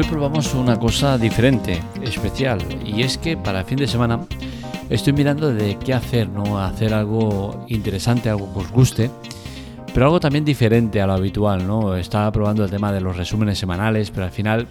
Hoy 0.00 0.06
probamos 0.06 0.54
una 0.54 0.80
cosa 0.80 1.18
diferente, 1.18 1.78
especial, 2.02 2.58
y 2.86 3.02
es 3.02 3.18
que 3.18 3.36
para 3.36 3.58
el 3.58 3.66
fin 3.66 3.76
de 3.76 3.86
semana 3.86 4.26
estoy 4.88 5.12
mirando 5.12 5.52
de 5.52 5.76
qué 5.76 5.92
hacer, 5.92 6.26
¿no? 6.26 6.58
Hacer 6.58 6.94
algo 6.94 7.66
interesante, 7.68 8.30
algo 8.30 8.50
que 8.50 8.60
os 8.60 8.72
guste, 8.72 9.10
pero 9.92 10.06
algo 10.06 10.18
también 10.18 10.42
diferente 10.42 11.02
a 11.02 11.06
lo 11.06 11.12
habitual, 11.12 11.66
¿no? 11.66 11.96
Estaba 11.96 12.32
probando 12.32 12.64
el 12.64 12.70
tema 12.70 12.94
de 12.94 13.02
los 13.02 13.14
resúmenes 13.14 13.58
semanales, 13.58 14.10
pero 14.10 14.24
al 14.24 14.30
final 14.30 14.68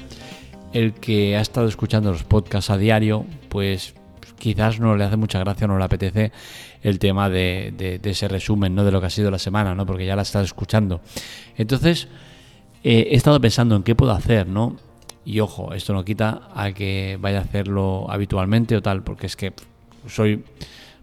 el 0.74 0.94
que 0.94 1.38
ha 1.38 1.42
estado 1.42 1.68
escuchando 1.68 2.12
los 2.12 2.24
podcasts 2.24 2.72
a 2.72 2.78
diario, 2.80 3.24
pues 3.50 3.94
quizás 4.40 4.80
no 4.80 4.96
le 4.96 5.04
hace 5.04 5.16
mucha 5.16 5.38
gracia, 5.38 5.68
no 5.68 5.78
le 5.78 5.84
apetece 5.84 6.32
el 6.82 6.98
tema 6.98 7.30
de, 7.30 8.00
ese 8.04 8.28
resumen, 8.30 8.74
¿no? 8.74 8.84
De 8.84 8.92
lo 8.92 9.00
que 9.00 9.06
ha 9.06 9.12
sido 9.12 9.30
la 9.30 9.38
semana, 9.38 9.76
¿no? 9.76 9.86
Porque 9.86 10.08
ya 10.08 10.16
la 10.16 10.24
estado 10.24 10.44
escuchando. 10.44 11.02
Entonces, 11.56 12.08
eh, 12.84 13.10
he 13.12 13.16
estado 13.16 13.40
pensando 13.40 13.76
en 13.76 13.84
qué 13.84 13.94
puedo 13.94 14.12
hacer, 14.12 14.48
¿no? 14.48 14.89
Y 15.26 15.40
ojo, 15.42 15.74
esto 15.74 15.94
no 15.94 16.04
quita 16.04 16.50
a 16.54 16.72
que 16.72 17.18
vaya 17.22 17.40
a 17.40 17.42
hacerlo 17.42 18.08
habitualmente 18.10 18.76
o 18.76 18.82
tal, 18.82 19.04
porque 19.04 19.28
es 19.28 19.36
que 19.36 19.54
soy 20.08 20.44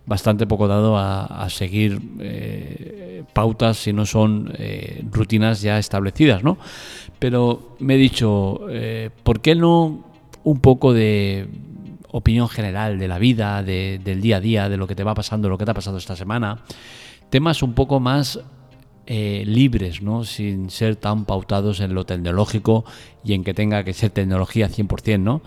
bastante 0.07 0.47
poco 0.47 0.69
dado 0.69 0.97
a, 0.97 1.49
seguir 1.51 2.01
eh, 2.21 3.25
pautas 3.33 3.77
si 3.77 3.93
no 3.93 4.07
son 4.07 4.53
eh, 4.57 5.05
rutinas 5.11 5.61
ya 5.61 5.79
establecidas, 5.79 6.45
¿no? 6.45 6.59
Pero 7.19 7.77
me 7.81 7.95
he 7.95 7.99
dicho, 7.99 8.67
eh, 8.71 9.11
¿por 9.23 9.41
qué 9.41 9.55
no 9.55 10.05
un 10.45 10.61
poco 10.61 10.93
de 10.93 11.49
opinión 12.13 12.49
general 12.49 12.99
de 12.99 13.09
la 13.09 13.19
vida, 13.19 13.63
del 13.63 14.21
día 14.21 14.37
a 14.37 14.41
día, 14.41 14.69
de 14.69 14.77
lo 14.77 14.87
que 14.87 14.95
te 14.95 15.03
va 15.03 15.15
pasando, 15.15 15.49
lo 15.49 15.59
que 15.59 15.65
te 15.65 15.73
ha 15.73 15.75
pasado 15.75 15.99
esta 15.99 16.15
semana? 16.15 16.61
Temas 17.29 17.63
un 17.63 17.75
poco 17.75 17.99
más 17.99 18.39
libres, 19.07 20.03
¿no? 20.03 20.25
Sin 20.25 20.71
ser 20.71 20.97
tan 20.97 21.25
pautados 21.25 21.81
en 21.81 21.95
lo 21.95 22.05
tecnológico 22.05 22.85
y 23.25 23.35
en 23.35 23.45
que 23.45 23.55
tenga 23.55 23.85
que 23.85 23.93
ser 23.93 24.11
tecnología 24.11 24.69
100%, 24.69 25.21
¿no? 25.21 25.43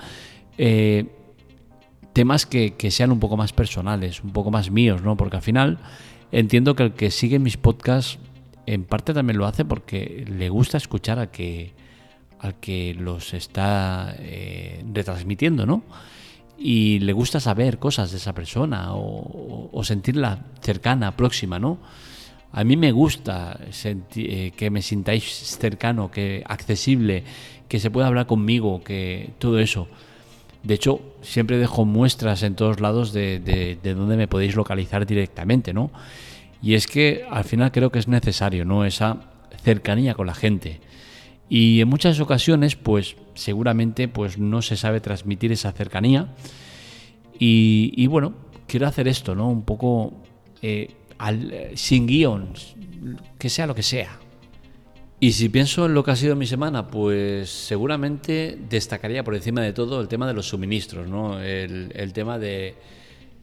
temas 2.13 2.45
que, 2.45 2.75
sean 2.91 3.11
un 3.11 3.19
poco 3.19 3.37
más 3.37 3.53
personales, 3.53 4.23
un 4.23 4.31
poco 4.31 4.51
más 4.51 4.71
míos, 4.71 5.01
¿no? 5.01 5.15
Porque 5.15 5.37
al 5.37 5.41
final 5.41 5.77
entiendo 6.31 6.75
que 6.75 6.83
el 6.83 6.93
que 6.93 7.11
sigue 7.11 7.39
mis 7.39 7.57
podcasts 7.57 8.19
en 8.65 8.83
parte 8.83 9.13
también 9.13 9.37
lo 9.37 9.45
hace 9.45 9.65
porque 9.65 10.25
le 10.27 10.49
gusta 10.49 10.77
escuchar 10.77 11.19
a 11.19 11.31
que, 11.31 11.73
al 12.39 12.55
que 12.55 12.93
los 12.93 13.33
está 13.33 14.15
eh, 14.19 14.83
retransmitiendo, 14.93 15.65
¿no? 15.65 15.83
Y 16.57 16.99
le 16.99 17.13
gusta 17.13 17.39
saber 17.39 17.79
cosas 17.79 18.11
de 18.11 18.17
esa 18.17 18.33
persona 18.33 18.89
o, 18.91 19.81
sentirla 19.83 20.45
cercana, 20.61 21.15
próxima, 21.15 21.57
¿no? 21.57 21.77
A 22.51 22.63
mí 22.63 22.77
me 22.77 22.91
gusta 22.91 23.59
eh, 23.83 24.51
que 24.55 24.69
me 24.69 24.81
sintáis 24.81 25.23
cercano, 25.23 26.09
que 26.09 26.43
accesible, 26.47 27.23
que 27.67 27.79
se 27.79 27.91
pueda 27.91 28.07
hablar 28.07 28.25
conmigo, 28.25 28.83
que 28.83 29.31
todo 29.37 29.59
eso. 29.59 29.87
De 30.63 30.73
hecho, 30.73 30.99
siempre 31.21 31.57
dejo 31.57 31.85
muestras 31.85 32.43
en 32.43 32.55
todos 32.55 32.79
lados 32.81 33.13
de, 33.13 33.39
de, 33.39 33.93
dónde 33.93 34.17
me 34.17 34.27
podéis 34.27 34.55
localizar 34.55 35.05
directamente, 35.05 35.73
¿no? 35.73 35.91
Y 36.61 36.73
es 36.73 36.87
que 36.87 37.25
al 37.29 37.45
final 37.45 37.71
creo 37.71 37.91
que 37.91 37.99
es 37.99 38.07
necesario, 38.07 38.65
¿no? 38.65 38.83
Esa 38.83 39.31
cercanía 39.63 40.15
con 40.15 40.27
la 40.27 40.33
gente. 40.33 40.81
Y 41.49 41.81
en 41.81 41.87
muchas 41.87 42.19
ocasiones, 42.19 42.75
pues 42.75 43.15
seguramente 43.35 44.07
pues 44.07 44.37
no 44.37 44.61
se 44.61 44.75
sabe 44.75 44.99
transmitir 44.99 45.51
esa 45.51 45.71
cercanía. 45.71 46.35
Y, 47.41 48.05
bueno, 48.07 48.33
quiero 48.67 48.85
hacer 48.85 49.07
esto, 49.07 49.33
¿no? 49.33 49.49
Un 49.49 49.63
poco 49.63 50.13
eh, 50.61 50.89
sin 51.75 52.07
guion, 52.07 52.53
que 53.37 53.49
sea 53.49 53.67
lo 53.67 53.75
que 53.75 53.83
sea. 53.83 54.19
Y 55.21 55.33
si 55.33 55.49
pienso 55.49 55.85
en 55.85 55.93
lo 55.93 56.03
que 56.03 56.11
ha 56.11 56.15
sido 56.15 56.37
mi 56.37 56.47
semana, 56.47 56.87
pues 56.87 57.49
seguramente 57.49 58.57
destacaría 58.69 59.23
por 59.23 59.35
encima 59.35 59.61
de 59.61 59.73
todo 59.73 59.99
el 59.99 60.07
tema 60.07 60.25
de 60.27 60.33
los 60.33 60.47
suministros, 60.47 61.09
¿no? 61.09 61.41
el, 61.41 62.13
tema 62.13 62.39
de 62.39 62.75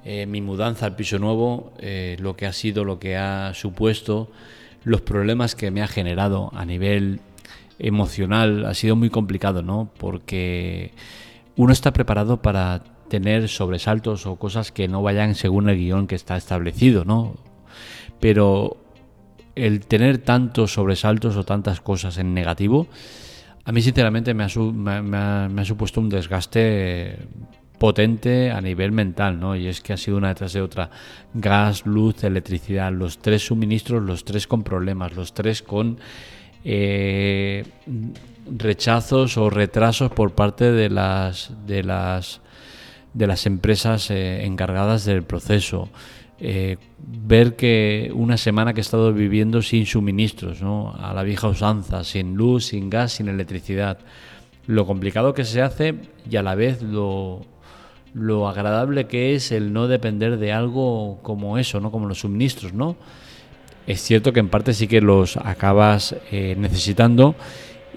eh, 0.03 0.25
mi 0.25 0.41
mudanza 0.41 0.86
al 0.86 0.97
piso 0.97 1.19
nuevo, 1.19 1.75
eh, 1.78 2.16
lo 2.19 2.34
que 2.34 2.47
ha 2.47 2.54
sido, 2.54 2.84
lo 2.84 2.98
que 2.98 3.16
ha 3.16 3.53
supuesto, 3.53 4.31
los 4.84 5.03
problemas 5.03 5.54
que 5.54 5.70
me 5.70 5.82
ha 5.82 5.86
generado 5.86 6.50
a 6.54 6.65
nivel 6.65 7.20
emocional, 7.78 8.65
ha 8.65 8.72
sido 8.72 8.97
muy 8.97 9.10
complicado, 9.10 9.60
¿no? 9.60 9.91
Porque 9.98 10.92
uno 11.56 11.75
está 11.75 11.92
preparado 11.92 12.41
para 12.41 12.84
tener 13.09 13.48
sobresaltos 13.48 14.25
o 14.25 14.36
cosas 14.36 14.72
que 14.72 14.88
no 14.88 15.03
vayan 15.03 15.34
según 15.34 15.69
el 15.69 15.76
guion 15.76 16.06
que 16.06 16.15
está 16.15 16.38
establecido, 16.38 17.04
¿no? 17.04 17.36
Pero 18.20 18.76
el 19.54 19.87
tener 19.87 20.19
tantos 20.19 20.75
sobresaltos 20.75 21.37
o 21.37 21.44
tantas 21.44 21.81
cosas 21.81 22.19
en 22.19 22.34
negativo, 22.34 22.88
a 23.64 23.72
mí 23.72 23.82
sinceramente 23.82 24.32
me 24.32 24.44
ha, 24.44 25.64
supuesto 25.64 26.00
un 26.00 26.09
desgaste 26.09 27.19
potente 27.78 28.50
a 28.50 28.60
nivel 28.60 28.92
mental, 28.92 29.41
¿no? 29.41 29.56
Y 29.56 29.66
es 29.66 29.81
que 29.81 29.92
ha 29.92 29.97
sido 29.97 30.19
una 30.19 30.28
detrás 30.28 30.53
de 30.53 30.62
otra. 30.62 30.91
Gas, 31.34 31.84
luz, 31.84 32.22
electricidad, 32.22 32.92
los 32.92 33.19
tres 33.19 33.47
suministros, 33.47 34.03
los 34.03 34.25
tres 34.25 34.47
con 34.47 34.62
problemas, 34.62 35.16
los 35.16 35.34
tres 35.34 35.62
con 35.62 35.98
eh, 36.65 37.65
rechazos 38.50 39.36
o 39.36 39.50
retrasos 39.50 40.12
por 40.12 40.32
parte 40.32 40.70
de 40.70 40.88
las 40.88 41.53
de 41.66 41.82
las 41.82 42.41
de 43.15 43.26
las 43.26 43.47
empresas 43.47 44.10
eh, 44.10 44.44
encargadas 44.44 45.04
del 45.04 45.22
proceso. 45.22 45.88
Eh, 46.38 46.76
ver 46.98 47.56
que 47.56 48.10
una 48.14 48.36
semana 48.36 48.74
que 48.74 48.80
he 48.80 48.82
estado 48.82 49.12
viviendo 49.12 49.62
sin 49.62 49.86
suministros, 49.86 50.60
¿no? 50.60 50.94
a 50.98 51.14
la 51.14 51.22
vieja 51.22 51.48
usanza, 51.48 52.04
sin 52.04 52.34
luz, 52.34 52.66
sin 52.66 52.91
gas, 52.91 53.12
sin 53.12 53.28
electricidad. 53.28 53.98
Lo 54.66 54.86
complicado 54.86 55.32
que 55.32 55.44
se 55.44 55.62
hace 55.62 55.94
y 56.28 56.36
a 56.36 56.42
la 56.42 56.54
vez 56.54 56.82
lo, 56.82 57.41
lo 58.12 58.48
agradable 58.48 59.06
que 59.06 59.34
es 59.34 59.50
el 59.50 59.72
no 59.72 59.88
depender 59.88 60.38
de 60.38 60.52
algo 60.52 61.20
como 61.22 61.56
eso, 61.56 61.80
¿no? 61.80 61.91
como 61.91 62.06
los 62.06 62.20
suministros. 62.20 62.74
¿no? 62.74 62.97
Es 63.86 64.03
cierto 64.03 64.32
que 64.32 64.41
en 64.41 64.48
parte 64.48 64.74
sí 64.74 64.88
que 64.88 65.00
los 65.00 65.36
acabas 65.38 66.16
eh, 66.30 66.54
necesitando 66.58 67.34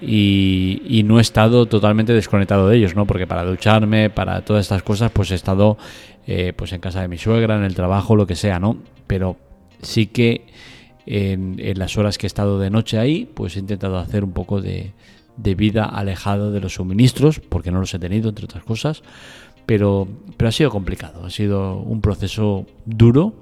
y, 0.02 1.02
no 1.04 1.18
he 1.18 1.22
estado 1.22 1.66
totalmente 1.66 2.12
desconectado 2.12 2.68
de 2.68 2.76
ellos, 2.76 2.94
¿no? 2.94 3.06
Porque 3.06 3.26
para 3.26 3.44
ducharme, 3.44 4.10
para 4.10 4.42
todas 4.42 4.64
estas 4.66 4.82
cosas, 4.82 5.10
pues 5.10 5.30
he 5.30 5.34
estado 5.34 5.78
eh, 6.26 6.52
pues 6.54 6.72
en 6.72 6.80
casa 6.80 7.00
de 7.00 7.08
mi 7.08 7.18
suegra, 7.18 7.56
en 7.56 7.64
el 7.64 7.74
trabajo, 7.74 8.16
lo 8.16 8.26
que 8.26 8.36
sea, 8.36 8.58
¿no? 8.58 8.78
Pero 9.06 9.36
sí 9.82 10.06
que 10.06 10.46
en, 11.06 11.56
las 11.78 11.98
horas 11.98 12.18
que 12.18 12.26
he 12.26 12.28
estado 12.28 12.58
de 12.58 12.70
noche 12.70 12.98
ahí, 12.98 13.28
pues 13.32 13.56
he 13.56 13.60
intentado 13.60 13.98
hacer 13.98 14.24
un 14.24 14.32
poco 14.32 14.60
de, 14.60 14.92
vida 15.36 15.84
alejado 15.84 16.52
de 16.52 16.60
los 16.60 16.74
suministros, 16.74 17.40
porque 17.40 17.70
no 17.70 17.80
los 17.80 17.92
he 17.94 17.98
tenido, 17.98 18.28
entre 18.28 18.44
otras 18.44 18.64
cosas, 18.64 19.02
pero, 19.66 20.06
pero 20.36 20.48
ha 20.48 20.52
sido 20.52 20.70
complicado, 20.70 21.24
ha 21.24 21.30
sido 21.30 21.78
un 21.78 22.00
proceso 22.00 22.66
duro 22.84 23.34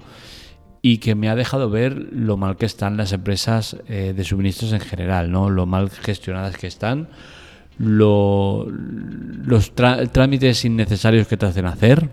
y 0.83 0.99
que 0.99 1.15
me 1.15 1.29
ha 1.29 1.35
dejado 1.35 1.71
ver 1.71 2.09
lo 2.13 2.37
mal 2.37 2.57
que 2.57 2.67
están 2.67 2.97
las 2.97 3.13
empresas 3.13 3.77
eh, 3.89 4.13
de 4.17 4.25
suministros 4.25 4.73
en 4.73 4.81
general, 4.81 5.31
¿no? 5.31 5.51
lo 5.51 5.67
mal 5.67 5.91
gestionadas 5.91 6.57
que 6.57 6.67
están, 6.67 7.09
los 7.79 8.67
trámites 9.75 10.65
innecesarios 10.65 11.29
que 11.29 11.37
te 11.37 11.47
hacen 11.47 11.67
hacer, 11.67 12.11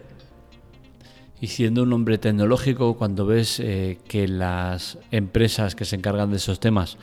y 1.41 1.47
siendo 1.47 1.83
un 1.83 1.93
hombre 1.93 2.17
tecnológico, 2.17 2.97
cuando 2.97 3.25
ves 3.25 3.59
eh, 3.59 3.99
que 4.07 4.27
las 4.27 4.97
empresas 5.11 5.75
que 5.75 5.85
se 5.85 5.95
encargan 5.95 6.31
de 6.31 6.37
esos 6.37 6.59
temas 6.59 6.97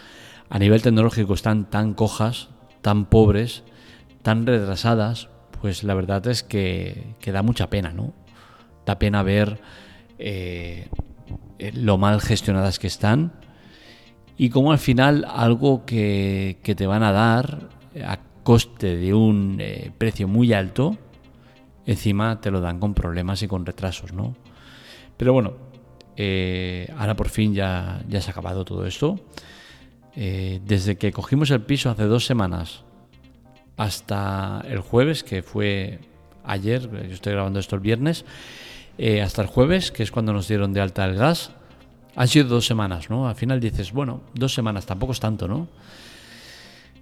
a 0.48 0.58
nivel 0.58 0.82
tecnológico 0.82 1.34
están 1.34 1.70
tan 1.70 1.94
cojas, 1.94 2.48
tan 2.80 3.06
pobres, 3.06 3.62
tan 4.22 4.46
retrasadas, 4.46 5.28
pues 5.60 5.84
la 5.84 5.94
verdad 5.94 6.26
es 6.26 6.42
que, 6.42 7.14
da 7.24 7.42
mucha 7.42 7.70
pena, 7.70 7.92
¿no? 7.92 8.14
Da 8.84 8.98
pena 8.98 9.22
ver 9.22 9.60
eh, 10.18 10.88
lo 11.58 11.98
mal 11.98 12.20
gestionadas 12.20 12.78
que 12.78 12.86
están 12.86 13.32
y 14.36 14.50
cómo 14.50 14.72
al 14.72 14.78
final 14.78 15.24
algo 15.28 15.84
que, 15.84 16.58
te 16.62 16.86
van 16.86 17.02
a 17.02 17.12
dar 17.12 17.68
a 18.04 18.18
coste 18.42 18.96
de 18.96 19.14
un 19.14 19.58
eh, 19.60 19.92
precio 19.96 20.26
muy 20.26 20.52
alto, 20.52 20.96
encima 21.86 22.40
te 22.40 22.50
lo 22.50 22.60
dan 22.60 22.80
con 22.80 22.94
problemas 22.94 23.42
y 23.42 23.48
con 23.48 23.64
retrasos, 23.64 24.12
¿no? 24.12 24.34
Pero 25.16 25.32
bueno, 25.32 25.52
eh, 26.16 26.92
ahora 26.98 27.14
por 27.14 27.28
fin 27.28 27.54
ya, 27.54 28.02
ya 28.08 28.20
se 28.20 28.30
ha 28.30 28.32
acabado 28.32 28.64
todo 28.64 28.86
esto. 28.86 29.20
Eh, 30.14 30.60
desde 30.64 30.96
que 30.96 31.12
cogimos 31.12 31.50
el 31.50 31.62
piso 31.62 31.90
hace 31.90 32.04
dos 32.04 32.26
semanas 32.26 32.84
hasta 33.76 34.62
el 34.68 34.80
jueves, 34.80 35.24
que 35.24 35.42
fue 35.42 36.00
ayer, 36.44 36.90
yo 36.90 37.14
estoy 37.14 37.32
grabando 37.32 37.60
esto 37.60 37.76
el 37.76 37.80
viernes, 37.80 38.24
eh, 38.98 39.22
hasta 39.22 39.42
el 39.42 39.48
jueves, 39.48 39.90
que 39.90 40.02
es 40.02 40.10
cuando 40.10 40.32
nos 40.32 40.48
dieron 40.48 40.72
de 40.72 40.80
alta 40.80 41.04
el 41.04 41.16
gas, 41.16 41.50
han 42.14 42.28
sido 42.28 42.48
dos 42.48 42.66
semanas, 42.66 43.10
¿no? 43.10 43.28
Al 43.28 43.34
final 43.34 43.60
dices, 43.60 43.92
bueno, 43.92 44.20
dos 44.34 44.52
semanas 44.52 44.86
tampoco 44.86 45.12
es 45.12 45.20
tanto, 45.20 45.48
¿no? 45.48 45.68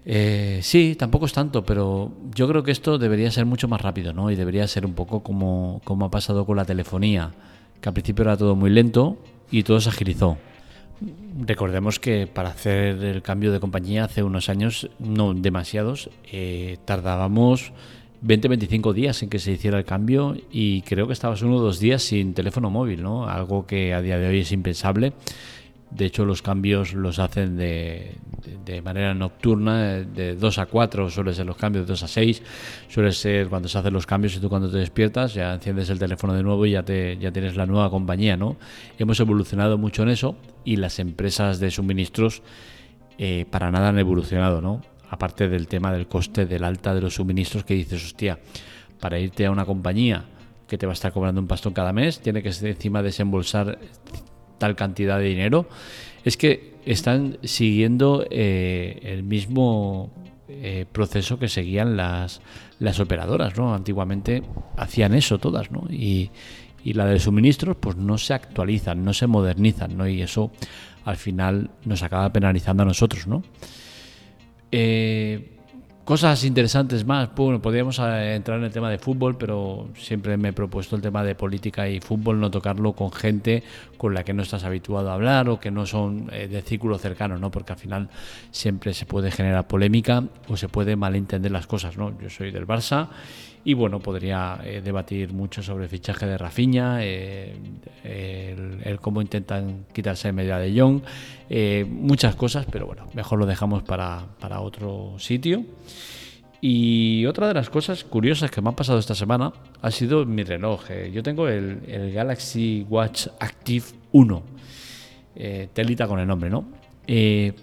Eh, 0.04 0.60
sí, 0.62 0.96
tampoco 0.98 1.26
es 1.26 1.32
tanto, 1.32 1.64
pero 1.64 2.12
yo 2.34 2.48
creo 2.48 2.62
que 2.62 2.70
esto 2.70 2.98
debería 2.98 3.30
ser 3.30 3.44
mucho 3.44 3.68
más 3.68 3.80
rápido, 3.80 4.12
¿no? 4.12 4.30
Y 4.30 4.36
debería 4.36 4.66
ser 4.66 4.86
un 4.86 4.94
poco 4.94 5.22
como, 5.22 5.80
como 5.84 6.06
ha 6.06 6.10
pasado 6.10 6.46
con 6.46 6.56
la 6.56 6.64
telefonía, 6.64 7.32
que 7.80 7.88
al 7.88 7.92
principio 7.92 8.22
era 8.22 8.36
todo 8.36 8.56
muy 8.56 8.70
lento 8.70 9.18
y 9.50 9.62
todo 9.62 9.80
se 9.80 9.90
agilizó. 9.90 10.38
recordemos 11.38 11.98
que 11.98 12.26
para 12.26 12.50
hacer 12.50 13.02
el 13.04 13.22
cambio 13.22 13.52
de 13.52 13.60
compañía 13.60 14.04
hace 14.04 14.22
unos 14.22 14.48
años, 14.48 14.90
no 14.98 15.34
demasiados, 15.34 16.10
eh, 16.30 16.78
tardábamos 16.84 17.72
20-25 18.22 18.92
días 18.92 19.22
en 19.22 19.30
que 19.30 19.38
se 19.38 19.52
hiciera 19.52 19.78
el 19.78 19.84
cambio 19.84 20.36
y 20.50 20.82
creo 20.82 21.06
que 21.06 21.12
estabas 21.12 21.42
uno 21.42 21.56
o 21.56 21.60
dos 21.60 21.80
días 21.80 22.02
sin 22.02 22.34
teléfono 22.34 22.70
móvil, 22.70 23.02
¿no? 23.02 23.28
Algo 23.28 23.66
que 23.66 23.94
a 23.94 24.02
día 24.02 24.18
de 24.18 24.28
hoy 24.28 24.40
es 24.40 24.52
impensable. 24.52 25.14
De 25.90 26.04
hecho, 26.04 26.24
los 26.24 26.40
cambios 26.40 26.94
los 26.94 27.18
hacen 27.18 27.56
de, 27.56 28.14
de, 28.64 28.80
manera 28.80 29.12
nocturna, 29.12 30.04
de 30.04 30.36
2 30.36 30.58
a 30.58 30.66
4 30.66 31.10
suele 31.10 31.34
ser 31.34 31.46
los 31.46 31.56
cambios, 31.56 31.84
de 31.84 31.92
2 31.92 32.02
a 32.04 32.08
6 32.08 32.42
suele 32.88 33.10
ser 33.10 33.48
cuando 33.48 33.68
se 33.68 33.78
hacen 33.78 33.92
los 33.92 34.06
cambios 34.06 34.36
y 34.36 34.40
tú 34.40 34.48
cuando 34.48 34.70
te 34.70 34.78
despiertas 34.78 35.34
ya 35.34 35.52
enciendes 35.52 35.90
el 35.90 35.98
teléfono 35.98 36.34
de 36.34 36.44
nuevo 36.44 36.64
y 36.64 36.72
ya, 36.72 36.84
te, 36.84 37.18
ya 37.18 37.32
tienes 37.32 37.56
la 37.56 37.66
nueva 37.66 37.90
compañía, 37.90 38.36
¿no? 38.36 38.56
Hemos 38.98 39.18
evolucionado 39.18 39.78
mucho 39.78 40.04
en 40.04 40.10
eso 40.10 40.36
y 40.64 40.76
las 40.76 41.00
empresas 41.00 41.58
de 41.58 41.72
suministros 41.72 42.42
eh, 43.18 43.46
para 43.50 43.72
nada 43.72 43.88
han 43.88 43.98
evolucionado, 43.98 44.60
¿no? 44.60 44.80
Aparte 45.10 45.48
del 45.48 45.66
tema 45.66 45.92
del 45.92 46.06
coste 46.06 46.46
del 46.46 46.64
alta 46.64 46.94
de 46.94 47.00
los 47.00 47.14
suministros 47.14 47.64
que 47.64 47.74
dices, 47.74 48.04
hostia, 48.04 48.38
para 49.00 49.18
irte 49.18 49.46
a 49.46 49.50
una 49.50 49.64
compañía 49.64 50.24
que 50.68 50.78
te 50.78 50.86
va 50.86 50.92
a 50.92 50.94
estar 50.94 51.12
cobrando 51.12 51.40
un 51.40 51.48
pastón 51.48 51.72
cada 51.72 51.92
mes, 51.92 52.20
tiene 52.20 52.42
que 52.42 52.50
encima 52.50 53.02
desembolsar 53.02 53.78
tal 54.58 54.76
cantidad 54.76 55.18
de 55.18 55.24
dinero, 55.24 55.68
es 56.24 56.36
que 56.36 56.74
están 56.84 57.38
siguiendo 57.42 58.24
eh, 58.30 59.00
el 59.02 59.24
mismo 59.24 60.12
eh, 60.48 60.86
proceso 60.90 61.38
que 61.38 61.48
seguían 61.48 61.96
las, 61.96 62.40
las 62.78 63.00
operadoras, 63.00 63.56
¿no? 63.56 63.74
Antiguamente 63.74 64.42
hacían 64.76 65.14
eso 65.14 65.38
todas, 65.38 65.70
¿no? 65.70 65.86
Y, 65.90 66.30
y 66.84 66.92
la 66.92 67.06
de 67.06 67.18
suministros 67.18 67.76
pues 67.78 67.96
no 67.96 68.18
se 68.18 68.34
actualizan, 68.34 69.04
no 69.04 69.12
se 69.12 69.26
modernizan, 69.26 69.96
¿no? 69.96 70.06
Y 70.06 70.22
eso 70.22 70.52
al 71.04 71.16
final 71.16 71.70
nos 71.84 72.02
acaba 72.02 72.32
penalizando 72.32 72.82
a 72.82 72.86
nosotros, 72.86 73.26
¿no? 73.26 73.42
Eh, 74.72 75.60
Cosas 76.10 76.42
interesantes 76.42 77.06
más, 77.06 77.32
bueno, 77.36 77.62
podríamos 77.62 78.00
eh, 78.00 78.34
entrar 78.34 78.58
en 78.58 78.64
el 78.64 78.72
tema 78.72 78.90
de 78.90 78.98
fútbol, 78.98 79.36
pero 79.36 79.90
siempre 79.94 80.36
me 80.36 80.48
he 80.48 80.52
propuesto 80.52 80.96
el 80.96 81.02
tema 81.02 81.22
de 81.22 81.36
política 81.36 81.88
y 81.88 82.00
fútbol, 82.00 82.40
no 82.40 82.50
tocarlo 82.50 82.94
con 82.94 83.12
gente 83.12 83.62
con 83.96 84.12
la 84.12 84.24
que 84.24 84.32
no 84.32 84.42
estás 84.42 84.64
habituado 84.64 85.10
a 85.10 85.14
hablar 85.14 85.48
o 85.48 85.60
que 85.60 85.70
no 85.70 85.86
son 85.86 86.28
eh, 86.32 86.48
de 86.48 86.62
círculo 86.62 86.98
cercano, 86.98 87.38
¿no? 87.38 87.52
Porque 87.52 87.74
al 87.74 87.78
final 87.78 88.08
siempre 88.50 88.92
se 88.92 89.06
puede 89.06 89.30
generar 89.30 89.68
polémica 89.68 90.24
o 90.48 90.56
se 90.56 90.68
puede 90.68 90.96
malentender 90.96 91.52
las 91.52 91.68
cosas, 91.68 91.96
¿no? 91.96 92.12
Yo 92.20 92.28
soy 92.28 92.50
del 92.50 92.66
Barça 92.66 93.06
y 93.64 93.74
bueno, 93.74 94.00
podría 94.00 94.60
eh, 94.64 94.80
debatir 94.82 95.32
mucho 95.32 95.62
sobre 95.62 95.84
el 95.84 95.90
fichaje 95.90 96.26
de 96.26 96.38
Rafinha, 96.38 97.04
el, 97.04 97.58
cómo 99.00 99.20
intentan 99.20 99.86
quitarse 99.92 100.32
media 100.32 100.58
de 100.58 100.72
Young, 100.72 101.02
muchas 101.88 102.34
cosas, 102.36 102.66
pero 102.70 102.86
bueno, 102.86 103.06
mejor 103.14 103.38
lo 103.38 103.46
dejamos 103.46 103.82
para, 103.82 104.26
para 104.38 104.60
otro 104.60 105.14
sitio. 105.18 105.64
Y 106.60 107.24
otra 107.24 107.48
de 107.48 107.54
las 107.54 107.70
cosas 107.70 108.04
curiosas 108.04 108.50
que 108.50 108.60
me 108.60 108.68
ha 108.68 108.72
pasado 108.72 108.98
esta 108.98 109.14
semana 109.14 109.52
ha 109.80 109.90
sido 109.90 110.26
mi 110.26 110.42
reloj. 110.42 110.90
Eh. 110.90 111.10
Yo 111.12 111.22
tengo 111.22 111.48
el, 111.48 112.12
Galaxy 112.12 112.86
Watch 112.88 113.28
Active 113.38 113.86
1. 114.12 114.42
Eh, 115.36 115.68
telita 115.72 116.06
con 116.06 116.20
el 116.20 116.26
nombre, 116.26 116.50
¿no? 116.50 116.66
Eh, 117.06 117.54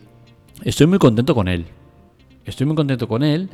estoy 0.63 0.87
muy 0.87 0.97
contento 0.97 1.35
con 1.35 1.47
él. 1.47 1.65
Estoy 2.43 2.65
muy 2.65 2.75
contento 2.75 3.07
con 3.07 3.23
él. 3.23 3.49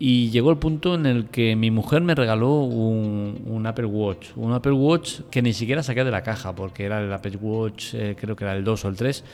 Y 0.00 0.30
llegó 0.30 0.50
el 0.50 0.58
punto 0.58 0.94
en 0.94 1.06
el 1.06 1.26
que 1.26 1.56
mi 1.56 1.70
mujer 1.70 2.02
me 2.02 2.14
regaló 2.14 2.60
un, 2.60 3.64
Apple 3.66 3.86
Watch. 3.86 4.28
Un 4.36 4.52
Apple 4.52 4.72
Watch 4.72 5.22
que 5.30 5.42
ni 5.42 5.52
siquiera 5.52 5.82
saqué 5.82 6.04
de 6.04 6.10
la 6.10 6.22
caja, 6.22 6.54
porque 6.54 6.84
era 6.84 7.00
el 7.00 7.12
Apple 7.12 7.36
Watch, 7.40 7.94
creo 8.16 8.36
que 8.36 8.44
era 8.44 8.54
el 8.54 8.62
2 8.62 8.84
o 8.84 8.88
el 8.88 8.96
3 8.96 9.24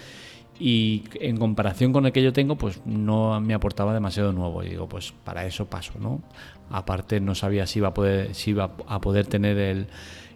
y 0.59 1.05
en 1.21 1.37
comparación 1.37 1.93
con 1.93 2.07
el 2.07 2.13
que 2.13 2.23
yo 2.23 2.33
tengo, 2.33 2.57
pues 2.57 2.81
no 2.85 3.41
me 3.41 3.55
aportaba 3.55 3.93
demasiado 3.93 4.33
nuevo. 4.33 4.63
Y 4.63 4.71
digo, 4.71 4.89
pues 4.89 5.13
para 5.25 5.47
eso 5.47 5.67
paso, 5.67 5.95
¿no? 5.99 6.23
Aparte 6.71 7.21
no 7.21 7.35
sabía 7.35 7.67
si 7.67 7.81
iba 7.81 7.89
a 7.89 7.95
poder, 7.95 8.35
si 8.35 8.51
iba 8.51 8.71
a 8.87 9.01
poder 9.01 9.27
tener 9.27 9.59
el, 9.59 9.87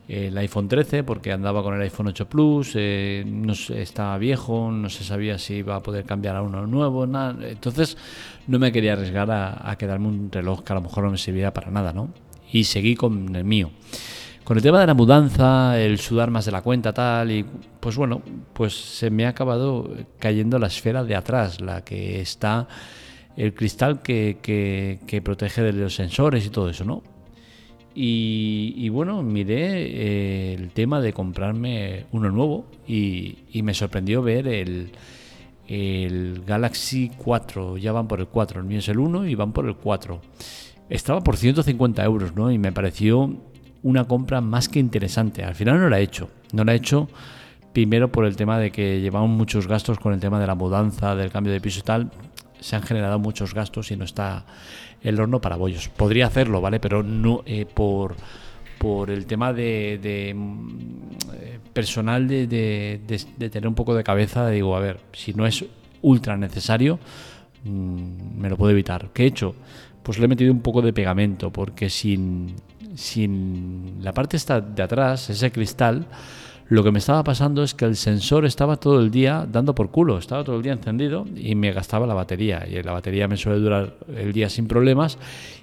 iPhone 0.08 0.68
13 0.68 1.04
porque 1.04 1.32
andaba 1.32 1.62
con 1.62 1.74
el 1.74 1.82
iPhone 1.82 2.08
8 2.08 2.28
Plus, 2.28 2.72
eh, 2.74 3.24
no 3.26 3.52
estaba 3.52 4.16
viejo, 4.16 4.70
no 4.70 4.88
se 4.88 5.04
sabía 5.04 5.38
si 5.38 5.56
iba 5.56 5.76
a 5.76 5.82
poder 5.82 6.04
cambiar 6.04 6.36
a 6.36 6.42
uno 6.42 6.66
nuevo, 6.66 7.06
nada. 7.06 7.36
Entonces 7.46 7.96
no 8.46 8.58
me 8.58 8.72
quería 8.72 8.94
arriesgar 8.94 9.30
a, 9.30 9.76
quedarme 9.76 10.08
un 10.08 10.32
reloj 10.32 10.64
que 10.64 10.72
a 10.72 10.76
lo 10.76 10.82
mejor 10.82 11.04
no 11.04 11.10
me 11.10 11.18
serviría 11.18 11.52
para 11.52 11.70
nada, 11.70 11.92
¿no? 11.92 12.08
Y 12.50 12.64
seguí 12.64 12.94
con 12.94 13.36
el 13.36 13.44
mío. 13.44 13.70
Con 14.44 14.56
el 14.56 14.62
tema 14.62 14.80
de 14.80 14.86
la 14.86 14.94
mudanza, 14.94 15.78
el 15.78 15.98
sudar 15.98 16.30
más 16.30 16.46
de 16.46 16.52
la 16.52 16.62
cuenta, 16.62 16.94
tal, 16.94 17.30
y 17.30 17.44
pues 17.78 17.96
bueno, 17.96 18.22
pues 18.54 18.74
se 18.74 19.10
me 19.10 19.26
ha 19.26 19.28
acabado 19.28 19.90
cayendo 20.18 20.58
la 20.58 20.68
esfera 20.68 21.04
de 21.04 21.14
atrás, 21.14 21.60
la 21.60 21.84
que 21.84 22.22
está 22.22 22.66
el 23.36 23.54
cristal 23.54 24.02
que, 24.02 24.38
que, 24.42 25.22
protege 25.22 25.62
de 25.62 25.72
los 25.72 25.94
sensores 25.94 26.46
y 26.46 26.50
todo 26.50 26.70
eso, 26.70 26.84
¿no? 26.84 27.02
Y, 27.94 28.88
bueno, 28.90 29.22
miré 29.22 29.82
eh, 29.82 30.54
el 30.54 30.70
tema 30.70 31.00
de 31.00 31.12
comprarme 31.12 32.04
uno 32.12 32.30
nuevo 32.30 32.66
y, 32.86 33.38
me 33.62 33.74
sorprendió 33.74 34.22
ver 34.22 34.46
el, 34.46 34.92
el, 35.66 36.42
Galaxy 36.46 37.10
4. 37.16 37.76
Ya 37.78 37.92
van 37.92 38.06
por 38.06 38.20
el 38.20 38.26
4, 38.26 38.60
el 38.60 38.66
mío 38.66 38.78
es 38.78 38.88
el 38.88 38.98
1 38.98 39.26
y 39.26 39.34
van 39.34 39.52
por 39.52 39.66
el 39.66 39.74
4. 39.74 40.20
Estaba 40.90 41.22
por 41.22 41.36
150 41.36 42.04
euros, 42.04 42.34
¿no? 42.34 42.50
Y 42.50 42.58
me 42.58 42.72
pareció 42.72 43.36
una 43.82 44.04
compra 44.04 44.40
más 44.40 44.68
que 44.68 44.78
interesante. 44.78 45.42
Al 45.42 45.54
final 45.54 45.80
no 45.80 45.88
la 45.88 45.98
he 45.98 46.02
hecho. 46.02 46.30
No 46.52 46.64
la 46.64 46.74
he 46.74 46.76
hecho 46.76 47.08
primero 47.72 48.10
por 48.10 48.24
el 48.24 48.36
tema 48.36 48.58
de 48.58 48.70
que 48.70 49.00
llevamos 49.00 49.30
muchos 49.30 49.68
gastos 49.68 49.98
con 49.98 50.12
el 50.12 50.20
tema 50.20 50.40
de 50.40 50.46
la 50.46 50.54
mudanza, 50.54 51.14
del 51.14 51.30
cambio 51.30 51.52
de 51.52 51.60
piso 51.60 51.80
y 51.80 51.82
tal. 51.82 52.10
Se 52.60 52.76
han 52.76 52.82
generado 52.82 53.18
muchos 53.18 53.54
gastos 53.54 53.90
y 53.90 53.96
no 53.96 54.04
está 54.04 54.44
el 55.02 55.20
horno 55.20 55.40
para 55.40 55.56
bollos. 55.56 55.88
Podría 55.88 56.26
hacerlo, 56.26 56.60
¿vale? 56.60 56.80
Pero 56.80 57.02
no 57.02 57.42
eh, 57.46 57.66
por, 57.66 58.16
por 58.78 59.10
el 59.10 59.26
tema 59.26 59.52
de, 59.52 60.32
mm, 60.34 60.88
eh, 61.34 61.58
personal 61.72 62.26
de, 62.26 62.46
de, 62.46 63.50
tener 63.50 63.68
un 63.68 63.74
poco 63.74 63.94
de 63.94 64.04
cabeza. 64.04 64.48
Digo, 64.48 64.76
a 64.76 64.80
ver, 64.80 65.00
si 65.12 65.34
no 65.34 65.46
es 65.46 65.64
ultra 66.02 66.36
necesario, 66.36 66.98
mm, 67.64 68.40
me 68.40 68.48
lo 68.48 68.56
puedo 68.56 68.72
evitar. 68.72 69.10
¿Qué 69.12 69.24
he 69.24 69.26
hecho? 69.26 69.54
Pues 70.02 70.18
le 70.18 70.24
he 70.24 70.28
metido 70.28 70.52
un 70.52 70.60
poco 70.60 70.80
de 70.82 70.92
pegamento 70.92 71.52
porque 71.52 71.90
sin, 71.90 72.54
sin 72.94 73.98
la 74.00 74.12
parte 74.12 74.36
esta 74.36 74.60
de 74.60 74.82
atrás, 74.82 75.28
ese 75.30 75.52
cristal, 75.52 76.06
lo 76.68 76.84
que 76.84 76.92
me 76.92 76.98
estaba 76.98 77.24
pasando 77.24 77.62
es 77.62 77.72
que 77.72 77.86
el 77.86 77.96
sensor 77.96 78.44
estaba 78.44 78.76
todo 78.76 79.00
el 79.00 79.10
día 79.10 79.46
dando 79.50 79.74
por 79.74 79.90
culo, 79.90 80.18
estaba 80.18 80.44
todo 80.44 80.56
el 80.56 80.62
día 80.62 80.72
encendido 80.72 81.26
y 81.34 81.54
me 81.54 81.72
gastaba 81.72 82.06
la 82.06 82.12
batería. 82.12 82.66
Y 82.68 82.82
la 82.82 82.92
batería 82.92 83.26
me 83.26 83.38
suele 83.38 83.58
durar 83.58 83.96
el 84.14 84.34
día 84.34 84.50
sin 84.50 84.68
problemas 84.68 85.18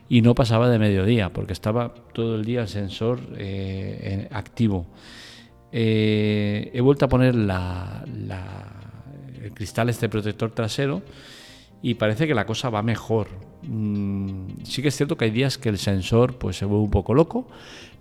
y 0.09 0.21
no 0.21 0.33
pasaba 0.33 0.67
de 0.67 0.79
mediodía 0.79 1.31
porque 1.31 1.53
estaba 1.53 1.93
todo 2.12 2.35
el 2.35 2.43
día 2.43 2.62
el 2.62 2.67
sensor 2.67 3.19
eh, 3.38 4.27
activo. 4.31 4.88
Eh, 5.71 6.71
he 6.74 6.81
vuelto 6.81 7.05
a 7.05 7.09
poner 7.09 7.35
la, 7.35 8.03
el 9.43 9.51
cristal, 9.53 9.89
este 9.89 10.09
protector 10.09 10.51
trasero, 10.51 11.03
y 11.83 11.95
parece 11.95 12.25
que 12.27 12.33
la 12.33 12.45
cosa 12.45 12.69
va 12.69 12.81
mejor. 12.81 13.27
Mm, 13.62 14.63
sí 14.63 14.81
que 14.81 14.88
es 14.88 14.95
cierto 14.95 15.17
que 15.17 15.25
hay 15.25 15.31
días 15.31 15.57
que 15.57 15.69
el 15.69 15.77
sensor 15.77 16.38
pues 16.38 16.57
se 16.57 16.65
vuelve 16.65 16.85
un 16.85 16.91
poco 16.91 17.13
loco, 17.13 17.47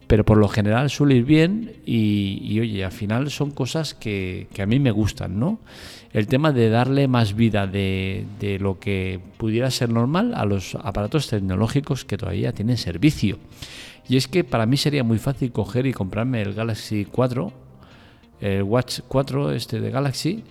pero 0.06 0.24
por 0.24 0.38
lo 0.38 0.48
general 0.48 0.90
suele 0.90 1.16
ir 1.16 1.24
bien 1.24 1.72
y, 1.86 2.58
oye, 2.60 2.84
al 2.84 2.92
final 2.92 3.30
son 3.30 3.50
cosas 3.50 3.94
que, 3.94 4.48
a 4.58 4.66
mí 4.66 4.78
me 4.78 4.90
gustan, 4.90 5.38
¿no? 5.38 5.60
El 6.12 6.26
tema 6.26 6.52
de 6.52 6.68
darle 6.68 7.08
más 7.08 7.34
vida 7.34 7.66
de, 7.66 8.26
de, 8.38 8.58
lo 8.58 8.78
que 8.78 9.20
pudiera 9.36 9.70
ser 9.70 9.90
normal 9.90 10.34
a 10.34 10.44
los 10.44 10.76
aparatos 10.76 11.28
tecnológicos 11.28 12.04
que 12.04 12.16
todavía 12.16 12.52
tienen 12.52 12.76
servicio. 12.76 13.38
Y 14.08 14.16
es 14.16 14.28
que 14.28 14.44
para 14.44 14.66
mí 14.66 14.76
sería 14.76 15.02
muy 15.02 15.18
fácil 15.18 15.50
coger 15.50 15.86
y 15.86 15.92
comprarme 15.92 16.42
el 16.42 16.54
Galaxy 16.54 17.06
4, 17.06 17.52
el 18.40 18.62
Watch 18.62 19.00
4 19.08 19.52
este 19.52 19.80
de 19.80 19.90
Galaxy, 19.90 20.44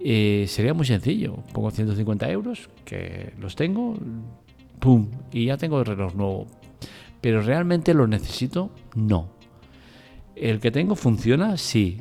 eh, 0.00 0.46
sería 0.48 0.74
muy 0.74 0.86
sencillo. 0.86 1.36
Pongo 1.52 1.70
150 1.70 2.30
euros, 2.30 2.68
que 2.84 3.32
los 3.38 3.54
tengo, 3.54 3.94
¡pum! 4.78 5.08
Y 5.32 5.46
ya 5.46 5.56
tengo 5.56 5.78
el 5.78 5.86
reloj 5.86 6.14
nuevo. 6.14 6.46
Pero 7.20 7.42
realmente 7.42 7.94
lo 7.94 8.06
necesito, 8.06 8.70
no. 8.94 9.28
El 10.34 10.60
que 10.60 10.70
tengo 10.70 10.94
funciona, 10.94 11.56
sí. 11.56 12.00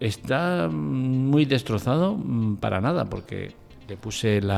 Está 0.00 0.68
muy 0.68 1.44
destrozado, 1.44 2.16
mm, 2.16 2.56
para 2.56 2.80
nada, 2.80 3.04
porque 3.04 3.52
le 3.88 3.96
puse 3.96 4.38
el, 4.38 4.50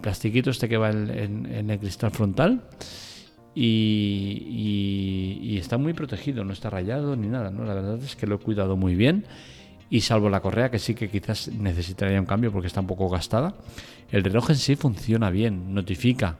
plastiquito 0.00 0.50
este 0.50 0.68
que 0.68 0.76
va 0.76 0.90
en, 0.90 1.70
el 1.70 1.78
cristal 1.78 2.10
frontal. 2.12 2.62
Y, 3.54 5.40
y, 5.42 5.56
está 5.56 5.78
muy 5.78 5.94
protegido, 5.94 6.44
no 6.44 6.52
está 6.52 6.68
rayado 6.68 7.16
ni 7.16 7.28
nada. 7.28 7.50
¿no? 7.50 7.64
La 7.64 7.74
verdad 7.74 7.98
es 7.98 8.14
que 8.14 8.26
lo 8.26 8.36
he 8.36 8.38
cuidado 8.38 8.76
muy 8.76 8.94
bien 8.94 9.24
y 9.90 10.00
salvo 10.00 10.28
la 10.28 10.40
correa 10.40 10.70
que 10.70 10.78
sí 10.78 10.94
que 10.94 11.08
quizás 11.08 11.48
necesitaría 11.48 12.20
un 12.20 12.26
cambio 12.26 12.52
porque 12.52 12.66
está 12.66 12.80
un 12.80 12.86
poco 12.86 13.08
gastada, 13.08 13.54
el 14.10 14.24
reloj 14.24 14.50
en 14.50 14.56
sí 14.56 14.76
funciona 14.76 15.30
bien, 15.30 15.74
notifica, 15.74 16.36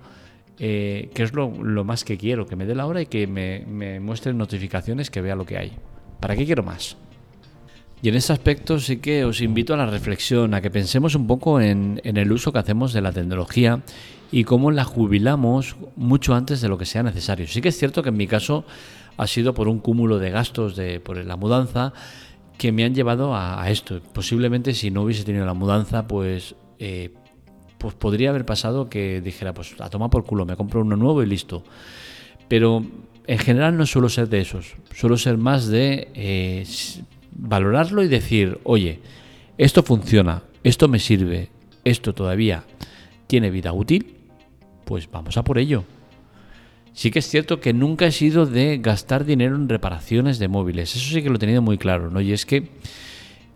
eh, 0.59 1.11
que 1.15 1.23
es 1.23 1.33
lo, 1.33 1.51
más 1.85 2.05
que 2.05 2.17
quiero, 2.17 2.47
que 2.47 2.57
me 2.57 2.67
dé 2.67 2.75
la 2.75 2.87
hora 2.87 3.03
y 3.03 3.07
que 3.07 3.27
me, 3.27 3.65
me 3.67 4.01
muestre 4.01 4.33
notificaciones, 4.33 5.11
que 5.11 5.21
vea 5.21 5.37
lo 5.37 5.45
que 5.45 5.59
hay. 5.59 5.73
¿Para 6.21 6.37
qué 6.37 6.47
quiero 6.47 6.63
más? 6.63 6.97
Y 8.03 8.09
en 8.09 8.15
ese 8.15 8.33
aspecto 8.33 8.79
sí 8.79 8.99
que 8.99 9.25
os 9.25 9.41
invito 9.41 9.73
a 9.75 9.77
la 9.77 9.87
reflexión, 9.87 10.53
a 10.55 10.61
que 10.61 10.71
pensemos 10.71 11.15
un 11.15 11.27
poco 11.27 11.61
en, 11.61 12.01
el 12.05 12.31
uso 12.31 12.53
que 12.53 12.59
hacemos 12.59 12.93
de 12.93 13.01
la 13.01 13.13
tecnología 13.13 13.81
y 14.31 14.45
cómo 14.45 14.71
la 14.71 14.85
jubilamos 14.85 15.77
mucho 15.97 16.35
antes 16.35 16.61
de 16.61 16.69
lo 16.69 16.77
que 16.77 16.85
sea 16.85 17.03
necesario. 17.03 17.47
Sí 17.47 17.63
que 17.63 17.71
es 17.71 17.79
cierto 17.79 18.03
que 18.03 18.11
en 18.11 18.17
mi 18.17 18.27
caso 18.27 18.65
ha 19.17 19.27
sido 19.27 19.55
por 19.55 19.69
un 19.69 19.79
cúmulo 19.79 20.19
de 20.19 20.31
gastos 20.31 20.77
de, 20.77 21.01
por 21.01 21.17
la 21.17 21.37
mudanza 21.37 21.95
que 22.59 22.71
me 22.71 22.85
han 22.85 22.95
llevado 22.95 23.35
a, 23.35 23.69
esto. 23.71 24.01
Posiblemente 24.13 24.75
si 24.75 24.91
no 24.91 25.03
hubiese 25.03 25.25
tenido 25.25 25.47
la 25.47 25.55
mudanza, 25.55 26.07
pues, 26.07 26.55
eh, 26.79 27.15
pues 27.87 27.95
podría 27.95 28.31
haber 28.31 28.45
pasado 28.45 28.88
que 28.88 29.21
dijera, 29.21 29.55
pues 29.55 29.76
a 29.78 29.88
tomar 29.88 30.11
por 30.11 30.25
culo, 30.25 30.45
me 30.45 30.57
compro 30.57 30.81
uno 30.81 30.97
nuevo 30.97 31.23
y 31.23 31.26
listo. 31.26 31.62
Pero 32.49 32.85
en 33.28 33.38
general 33.38 33.76
no 33.76 33.87
suelo 33.87 34.09
ser 34.09 34.28
de 34.28 34.40
esos, 34.40 34.75
suelo 34.93 35.16
ser 35.16 35.38
más 35.38 35.69
de 35.69 36.09
eh, 36.14 36.66
valorarlo 37.31 38.02
y 38.02 38.09
decir, 38.09 38.59
oye, 38.64 38.99
esto 39.57 39.85
funciona, 39.85 40.43
esto 40.64 40.88
me 40.88 40.99
sirve, 40.99 41.50
esto 41.85 42.12
todavía 42.12 42.64
tiene 43.28 43.50
vida 43.50 43.73
útil, 43.73 44.16
pues 44.85 45.09
vamos 45.09 45.37
a 45.37 45.45
por 45.45 45.57
ello. 45.57 45.85
Sí 46.93 47.12
que 47.12 47.21
es 47.21 47.28
cierto 47.28 47.61
que 47.61 47.73
nunca 47.73 48.07
he 48.07 48.11
sido 48.11 48.47
de 48.47 48.78
gastar 48.78 49.25
dinero 49.25 49.55
en 49.55 49.69
reparaciones 49.69 50.40
de 50.40 50.49
móviles, 50.49 50.97
eso 50.97 51.14
sí 51.14 51.23
que 51.23 51.28
lo 51.28 51.37
he 51.37 51.38
tenido 51.38 51.62
muy 51.62 51.78
claro, 51.78 52.11
¿no? 52.11 52.21
Y 52.21 52.33
es 52.33 52.47
que 52.47 52.69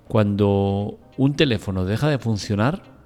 cuando 0.07 1.01
un 1.17 1.35
teléfono 1.35 1.85
deja 1.85 2.09
de 2.09 2.21
funcionar, 2.21 3.00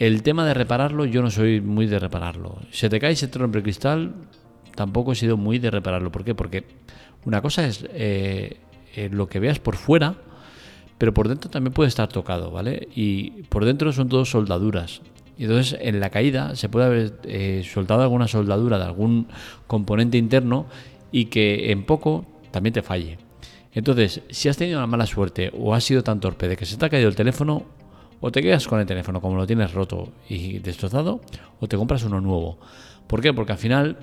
el 0.00 0.22
tema 0.22 0.46
de 0.46 0.54
repararlo, 0.54 1.04
yo 1.04 1.20
no 1.20 1.30
soy 1.30 1.60
muy 1.60 1.86
de 1.86 1.98
repararlo. 1.98 2.58
Se 2.70 2.88
te 2.88 2.98
cae 2.98 3.12
y 3.12 3.16
se 3.16 3.28
te 3.28 3.38
rompe 3.38 3.62
cristal, 3.62 4.14
tampoco 4.74 5.12
he 5.12 5.14
sido 5.14 5.36
muy 5.36 5.58
de 5.58 5.70
repararlo. 5.70 6.10
¿Por 6.10 6.24
qué? 6.24 6.34
Porque 6.34 6.64
una 7.26 7.42
cosa 7.42 7.66
es 7.66 7.84
eh, 7.92 8.56
eh, 8.96 9.10
lo 9.12 9.28
que 9.28 9.40
veas 9.40 9.58
por 9.58 9.76
fuera, 9.76 10.14
pero 10.96 11.12
por 11.12 11.28
dentro 11.28 11.50
también 11.50 11.74
puede 11.74 11.88
estar 11.88 12.08
tocado, 12.08 12.50
¿vale? 12.50 12.88
Y 12.94 13.42
por 13.50 13.66
dentro 13.66 13.92
son 13.92 14.08
todos 14.08 14.30
soldaduras. 14.30 15.02
Y 15.36 15.44
entonces 15.44 15.78
en 15.82 16.00
la 16.00 16.08
caída 16.08 16.56
se 16.56 16.70
puede 16.70 16.86
haber 16.86 17.20
eh, 17.24 17.62
soltado 17.70 18.00
alguna 18.00 18.26
soldadura 18.26 18.78
de 18.78 18.84
algún 18.84 19.28
componente 19.66 20.16
interno 20.16 20.64
y 21.12 21.26
que 21.26 21.72
en 21.72 21.84
poco 21.84 22.24
también 22.52 22.72
te 22.72 22.80
falle. 22.80 23.18
Entonces, 23.74 24.22
si 24.30 24.48
has 24.48 24.56
tenido 24.56 24.78
una 24.78 24.86
mala 24.86 25.06
suerte 25.06 25.52
o 25.56 25.74
has 25.74 25.84
sido 25.84 26.02
tan 26.02 26.20
torpe 26.20 26.48
de 26.48 26.56
que 26.56 26.64
se 26.64 26.78
te 26.78 26.86
ha 26.86 26.88
caído 26.88 27.08
el 27.08 27.14
teléfono, 27.14 27.66
o 28.20 28.30
te 28.30 28.42
quedas 28.42 28.66
con 28.66 28.80
el 28.80 28.86
teléfono 28.86 29.20
como 29.20 29.36
lo 29.36 29.46
tienes 29.46 29.72
roto 29.72 30.12
y 30.28 30.58
destrozado, 30.58 31.20
o 31.60 31.68
te 31.68 31.76
compras 31.76 32.04
uno 32.04 32.20
nuevo. 32.20 32.58
¿Por 33.06 33.20
qué? 33.20 33.32
Porque 33.32 33.52
al 33.52 33.58
final 33.58 33.96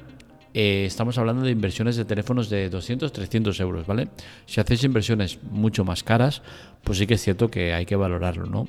eh, 0.54 0.86
estamos 0.86 1.18
hablando 1.18 1.44
de 1.44 1.52
inversiones 1.52 1.96
de 1.96 2.06
teléfonos 2.06 2.50
de 2.50 2.70
200, 2.70 3.12
300 3.12 3.60
euros, 3.60 3.86
¿vale? 3.86 4.10
Si 4.46 4.60
hacéis 4.60 4.84
inversiones 4.84 5.40
mucho 5.44 5.86
más 5.86 6.04
caras, 6.04 6.42
pues 6.84 6.98
sí 6.98 7.08
que 7.08 7.14
es 7.14 7.22
cierto 7.22 7.50
que 7.50 7.74
hay 7.74 7.86
que 7.86 7.96
valorarlo, 7.96 8.46
¿no? 8.48 8.68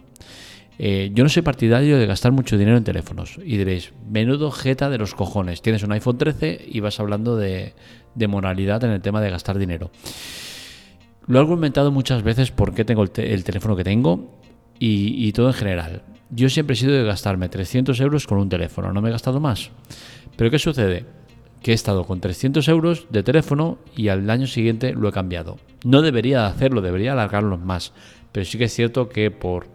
Eh, 0.79 1.11
yo 1.13 1.25
no 1.25 1.29
soy 1.29 1.43
partidario 1.43 1.99
de 1.99 2.07
gastar 2.07 2.31
mucho 2.31 2.57
dinero 2.57 2.77
en 2.77 2.85
teléfonos. 2.85 3.39
Y 3.45 3.57
diréis, 3.57 3.93
menudo 4.09 4.51
jeta 4.51 4.89
de 4.91 4.99
los 4.99 5.15
cojones. 5.15 5.61
Tienes 5.61 5.83
un 5.83 5.93
iPhone 5.93 6.19
13 6.19 6.67
y 6.69 6.81
vas 6.81 7.01
hablando 7.01 7.37
de, 7.37 7.75
moralidad 8.29 8.85
en 8.85 8.91
el 8.91 9.01
tema 9.01 9.21
de 9.21 9.31
gastar 9.31 9.59
dinero. 9.59 9.91
Lo 11.27 11.39
he 11.39 11.43
argumentado 11.43 11.91
muchas 11.91 12.23
veces 12.23 12.53
por 12.53 12.75
qué 12.75 12.85
tengo 12.85 13.03
el, 13.03 13.11
teléfono 13.11 13.77
que 13.77 13.85
tengo 13.85 14.38
y, 14.79 15.33
todo 15.33 15.49
en 15.49 15.55
general. 15.55 16.03
Yo 16.31 16.49
siempre 16.49 16.75
he 16.75 16.77
sido 16.77 16.93
de 16.93 17.05
gastarme 17.05 17.49
300 17.49 17.99
euros 18.01 18.27
con 18.27 18.39
un 18.39 18.49
teléfono, 18.49 18.93
no 18.93 19.01
me 19.01 19.09
he 19.09 19.13
gastado 19.13 19.41
más. 19.41 19.71
Pero 20.37 20.51
¿qué 20.51 20.59
sucede? 20.59 21.05
que 21.63 21.73
he 21.73 21.75
estado 21.75 22.05
con 22.05 22.21
300 22.21 22.69
euros 22.69 23.07
de 23.11 23.25
teléfono 23.25 23.79
y 23.97 24.09
al 24.09 24.31
año 24.31 24.47
siguiente 24.47 24.93
lo 24.95 25.09
he 25.09 25.13
cambiado. 25.13 25.59
No 25.85 26.03
debería 26.03 26.47
hacerlo, 26.47 26.81
debería 26.81 27.13
alargarlo 27.13 27.59
más. 27.59 27.93
Pero 28.31 28.47
sí 28.47 28.59
que 28.59 28.65
es 28.65 28.73
cierto 28.73 29.09
que 29.09 29.31
por, 29.31 29.67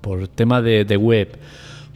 por 0.00 0.26
tema 0.28 0.60
de, 0.60 0.96
web, 0.96 1.38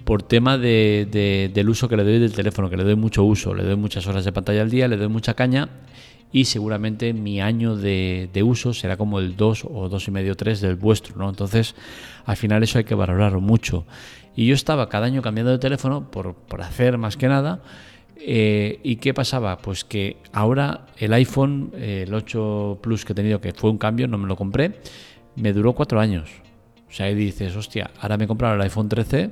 por 0.05 0.23
tema 0.23 0.59
de, 0.59 1.51
del 1.53 1.69
uso 1.69 1.89
que 1.89 1.97
le 1.97 2.05
doy 2.05 2.21
del 2.21 2.33
teléfono, 2.33 2.71
que 2.71 2.77
le 2.77 2.85
doy 2.85 2.95
mucho 2.95 3.25
uso, 3.25 3.55
le 3.55 3.65
doy 3.65 3.77
muchas 3.77 4.07
horas 4.07 4.25
de 4.25 4.33
pantalla 4.33 4.63
al 4.63 4.71
día, 4.71 4.87
le 4.87 4.97
doy 4.97 5.09
mucha 5.09 5.35
caña 5.35 5.69
y 6.33 6.47
seguramente 6.47 7.13
mi 7.13 7.41
año 7.41 7.77
de, 7.77 8.29
uso 8.45 8.73
será 8.73 8.97
como 8.97 9.19
el 9.19 9.37
2 9.37 9.67
o 9.71 9.89
2 9.89 10.09
y 10.09 10.11
medio 10.11 10.37
3 10.37 10.61
del 10.61 10.77
vuestro, 10.77 11.17
¿no? 11.17 11.29
Entonces, 11.29 11.75
al 12.25 12.37
final 12.37 12.63
eso 12.63 12.79
hay 12.79 12.85
que 12.85 12.95
valorarlo 12.95 13.41
mucho. 13.41 13.85
Y 14.35 14.47
yo 14.47 14.55
estaba 14.55 14.89
cada 14.89 15.07
año 15.07 15.21
cambiando 15.21 15.53
de 15.53 15.59
teléfono 15.59 16.11
por, 16.11 16.35
por 16.35 16.63
hacer 16.63 16.97
más 16.97 17.17
que 17.17 17.29
nada 17.29 17.63
eh, 18.25 18.79
¿Y 18.85 18.97
qué 18.97 19.15
pasaba? 19.15 19.59
Pues 19.59 19.85
que 19.85 20.17
ahora 20.33 20.87
el 20.97 21.13
iPhone, 21.13 21.73
el 21.77 22.15
8 22.15 22.79
Plus 22.81 23.05
que 23.05 23.13
he 23.13 23.17
tenido, 23.17 23.41
que 23.41 23.53
fue 23.53 23.69
un 23.71 23.79
cambio, 23.79 24.07
no 24.07 24.17
me 24.17 24.29
lo 24.29 24.37
compré, 24.37 24.81
me 25.35 25.53
duró 25.53 25.73
cuatro 25.73 25.99
años. 25.99 26.31
O 26.89 26.93
sea, 26.93 27.07
ahí 27.07 27.17
dices, 27.17 27.57
hostia, 27.57 27.91
ahora 28.01 28.17
me 28.17 28.25
he 28.25 28.29
comprado 28.29 28.55
el 28.55 28.61
iPhone 28.61 28.89
13, 28.89 29.31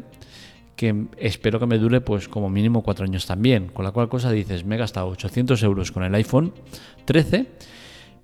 que 0.80 1.08
espero 1.18 1.60
que 1.60 1.66
me 1.66 1.76
dure 1.76 2.00
pues 2.00 2.26
como 2.26 2.48
mínimo 2.48 2.82
cuatro 2.82 3.04
años 3.04 3.26
también. 3.26 3.66
Con 3.66 3.84
la 3.84 3.90
cual 3.90 4.08
cosa 4.08 4.32
dices, 4.32 4.64
me 4.64 4.76
he 4.76 4.78
gastado 4.78 5.08
800 5.08 5.62
euros 5.62 5.92
con 5.92 6.04
el 6.04 6.14
iPhone 6.14 6.54
13, 7.04 7.48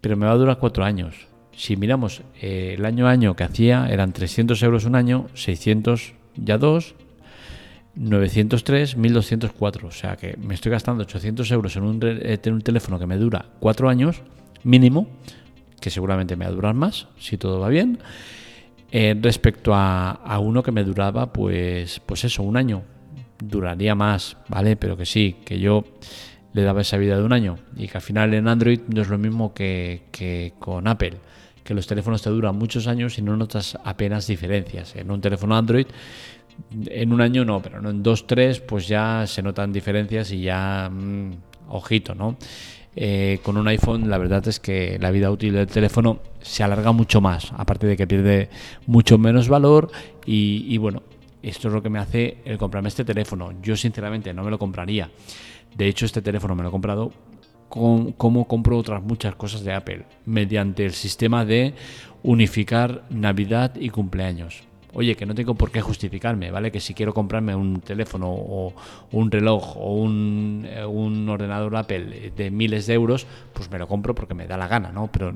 pero 0.00 0.16
me 0.16 0.24
va 0.24 0.32
a 0.32 0.36
durar 0.36 0.58
cuatro 0.58 0.82
años. 0.82 1.28
Si 1.54 1.76
miramos 1.76 2.22
eh, 2.40 2.76
el 2.78 2.86
año 2.86 3.08
año 3.08 3.36
que 3.36 3.44
hacía, 3.44 3.88
eran 3.90 4.14
300 4.14 4.62
euros 4.62 4.86
un 4.86 4.94
año, 4.94 5.26
600 5.34 6.14
ya 6.36 6.56
dos, 6.56 6.94
903, 7.94 8.96
1204. 8.96 9.88
O 9.88 9.90
sea 9.90 10.16
que 10.16 10.38
me 10.38 10.54
estoy 10.54 10.72
gastando 10.72 11.02
800 11.02 11.50
euros 11.50 11.76
en 11.76 11.82
un, 11.82 12.00
eh, 12.02 12.40
un 12.46 12.62
teléfono 12.62 12.98
que 12.98 13.06
me 13.06 13.18
dura 13.18 13.50
4 13.60 13.90
años 13.90 14.22
mínimo, 14.64 15.08
que 15.78 15.90
seguramente 15.90 16.36
me 16.36 16.46
va 16.46 16.52
a 16.52 16.54
durar 16.54 16.74
más, 16.74 17.08
si 17.18 17.36
todo 17.36 17.60
va 17.60 17.68
bien, 17.68 17.98
eh, 18.90 19.16
respecto 19.20 19.72
a, 19.74 20.38
uno 20.40 20.62
que 20.62 20.72
me 20.72 20.84
duraba, 20.84 21.32
pues, 21.32 22.00
pues 22.04 22.24
eso, 22.24 22.42
un 22.42 22.56
año. 22.56 22.82
Duraría 23.38 23.94
más, 23.94 24.36
¿vale? 24.48 24.76
Pero 24.76 24.96
que 24.96 25.04
sí, 25.04 25.36
que 25.44 25.58
yo 25.58 25.84
le 26.52 26.62
daba 26.62 26.80
esa 26.80 26.96
vida 26.96 27.18
de 27.18 27.22
un 27.22 27.32
año 27.32 27.58
y 27.76 27.86
que 27.86 27.98
al 27.98 28.02
final 28.02 28.32
en 28.32 28.48
Android 28.48 28.80
no 28.88 29.02
es 29.02 29.08
lo 29.08 29.18
mismo 29.18 29.52
que, 29.52 30.04
que 30.10 30.54
con 30.58 30.88
Apple 30.88 31.18
que 31.62 31.74
los 31.74 31.86
teléfonos 31.86 32.22
te 32.22 32.30
duran 32.30 32.56
muchos 32.56 32.86
años 32.86 33.18
y 33.18 33.22
no 33.22 33.36
notas 33.36 33.76
apenas 33.82 34.28
diferencias. 34.28 34.94
En 34.94 35.10
un 35.10 35.20
teléfono 35.20 35.56
Android 35.56 35.86
en 36.86 37.12
un 37.12 37.20
año 37.20 37.44
no, 37.44 37.60
pero 37.62 37.88
en 37.88 38.02
dos, 38.02 38.26
tres, 38.26 38.60
pues 38.60 38.88
ya 38.88 39.24
se 39.26 39.42
notan 39.42 39.72
diferencias 39.72 40.30
y 40.32 40.42
ya, 40.42 40.90
mm, 40.90 41.32
ojito, 41.68 42.14
¿no? 42.14 42.36
Eh, 42.98 43.40
con 43.42 43.58
un 43.58 43.68
iPhone 43.68 44.08
la 44.08 44.16
verdad 44.16 44.48
es 44.48 44.58
que 44.58 44.98
la 44.98 45.10
vida 45.10 45.30
útil 45.30 45.52
del 45.52 45.66
teléfono 45.66 46.20
se 46.40 46.62
alarga 46.62 46.92
mucho 46.92 47.20
más, 47.20 47.52
aparte 47.54 47.86
de 47.86 47.94
que 47.94 48.06
pierde 48.06 48.48
mucho 48.86 49.18
menos 49.18 49.50
valor 49.50 49.90
y, 50.24 50.76
bueno, 50.78 51.02
esto 51.42 51.68
es 51.68 51.74
lo 51.74 51.82
que 51.82 51.90
me 51.90 51.98
hace 51.98 52.38
el 52.46 52.56
comprarme 52.56 52.88
este 52.88 53.04
teléfono. 53.04 53.52
Yo 53.62 53.76
sinceramente 53.76 54.32
no 54.32 54.42
me 54.42 54.50
lo 54.50 54.58
compraría. 54.58 55.10
De 55.76 55.86
hecho, 55.86 56.06
este 56.06 56.22
teléfono 56.22 56.54
me 56.54 56.62
lo 56.62 56.70
he 56.70 56.72
comprado 56.72 57.12
con, 57.68 58.12
como 58.12 58.48
compro 58.48 58.78
otras 58.78 59.02
muchas 59.02 59.36
cosas 59.36 59.62
de 59.62 59.74
Apple, 59.74 60.06
mediante 60.24 60.86
el 60.86 60.92
sistema 60.92 61.44
de 61.44 61.74
unificar 62.22 63.04
Navidad 63.10 63.74
y 63.76 63.90
cumpleaños 63.90 64.64
oye, 64.96 65.14
que 65.14 65.26
no 65.26 65.34
tengo 65.34 65.54
por 65.54 65.70
qué 65.70 65.82
justificarme, 65.82 66.50
¿vale? 66.50 66.72
Que 66.72 66.80
si 66.80 66.94
quiero 66.94 67.12
comprarme 67.12 67.54
un 67.54 67.80
teléfono 67.82 68.30
o 68.30 68.72
un 69.12 69.30
reloj 69.30 69.76
o 69.76 69.92
un, 69.94 70.66
eh, 70.66 70.82
ordenador 70.84 71.76
Apple 71.76 72.32
de 72.34 72.50
miles 72.50 72.86
de 72.86 72.94
euros, 72.94 73.26
pues 73.52 73.70
me 73.70 73.78
lo 73.78 73.86
compro 73.86 74.14
porque 74.14 74.32
me 74.32 74.46
da 74.46 74.56
la 74.56 74.68
gana, 74.68 74.92
¿no? 74.92 75.10
Pero 75.12 75.34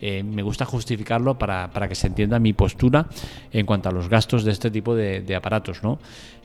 eh, 0.00 0.24
me 0.24 0.42
gusta 0.42 0.64
justificarlo 0.64 1.38
para, 1.38 1.70
que 1.88 1.94
se 1.94 2.08
entienda 2.08 2.40
mi 2.40 2.52
postura 2.52 3.06
en 3.52 3.64
cuanto 3.64 3.88
a 3.88 3.92
los 3.92 4.08
gastos 4.08 4.42
de 4.42 4.50
este 4.50 4.72
tipo 4.72 4.96
de 4.96 5.36
aparatos, 5.36 5.84
¿no? 5.84 6.00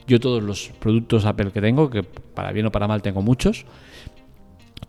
Yo 0.06 0.20
todos 0.20 0.42
los 0.42 0.70
productos 0.78 1.24
Apple 1.24 1.50
que 1.50 1.60
tengo, 1.60 1.90
que 1.90 2.02
para 2.02 2.52
bien 2.52 2.66
o 2.66 2.72
para 2.72 2.86
mal 2.86 3.02
tengo 3.02 3.22
muchos, 3.22 3.64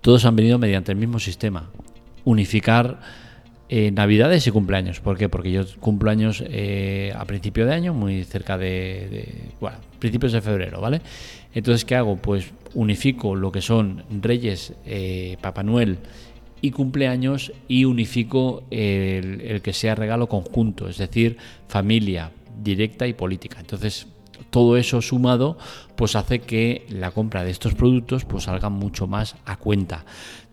todos 0.02 0.26
han 0.26 0.36
venido 0.36 0.60
mediante 0.60 0.92
el 0.92 0.98
mismo 0.98 1.20
sistema. 1.20 1.70
Unificar 2.24 3.00
eh, 3.70 3.92
Navidades 3.92 4.46
y 4.48 4.52
cumpleaños. 4.52 5.00
¿Por 5.00 5.18
qué? 5.18 5.30
Porque 5.30 5.52
yo 5.52 5.64
cumplo 5.80 6.12
años 6.12 6.44
eh, 6.48 7.14
a 7.16 7.26
principio 7.26 7.66
de 7.66 7.74
año, 7.74 7.94
muy 7.94 8.24
cerca 8.24 8.58
de, 8.58 9.52
bueno, 9.60 9.78
principios 10.00 10.34
de 10.34 10.42
febrero, 10.42 10.82
¿vale? 10.82 11.02
Entonces, 11.54 11.86
¿qué 11.86 11.96
hago? 11.96 12.18
Pues 12.18 12.52
unifico 12.74 13.36
lo 13.36 13.52
que 13.52 13.62
son 13.62 14.04
Reyes, 14.22 14.74
eh, 14.86 15.38
Papá 15.42 15.64
Noel 15.64 15.98
y 16.62 16.72
cumpleaños 16.72 17.52
y 17.68 17.86
unifico 17.86 18.64
el, 18.70 19.42
el, 19.42 19.62
que 19.62 19.74
sea 19.74 19.96
regalo 19.96 20.28
conjunto, 20.28 20.88
es 20.88 20.98
decir, 20.98 21.38
familia 21.68 22.32
directa 22.64 23.08
y 23.08 23.14
política. 23.14 23.60
Entonces, 23.60 24.08
todo 24.50 24.78
eso 24.78 25.02
sumado, 25.02 25.58
pues 25.96 26.16
hace 26.16 26.40
que 26.40 26.86
la 26.90 27.12
compra 27.12 27.44
de 27.44 27.52
estos 27.52 27.74
productos 27.74 28.24
pues 28.24 28.44
salga 28.44 28.70
mucho 28.70 29.08
más 29.08 29.36
a 29.46 29.58
cuenta. 29.58 30.06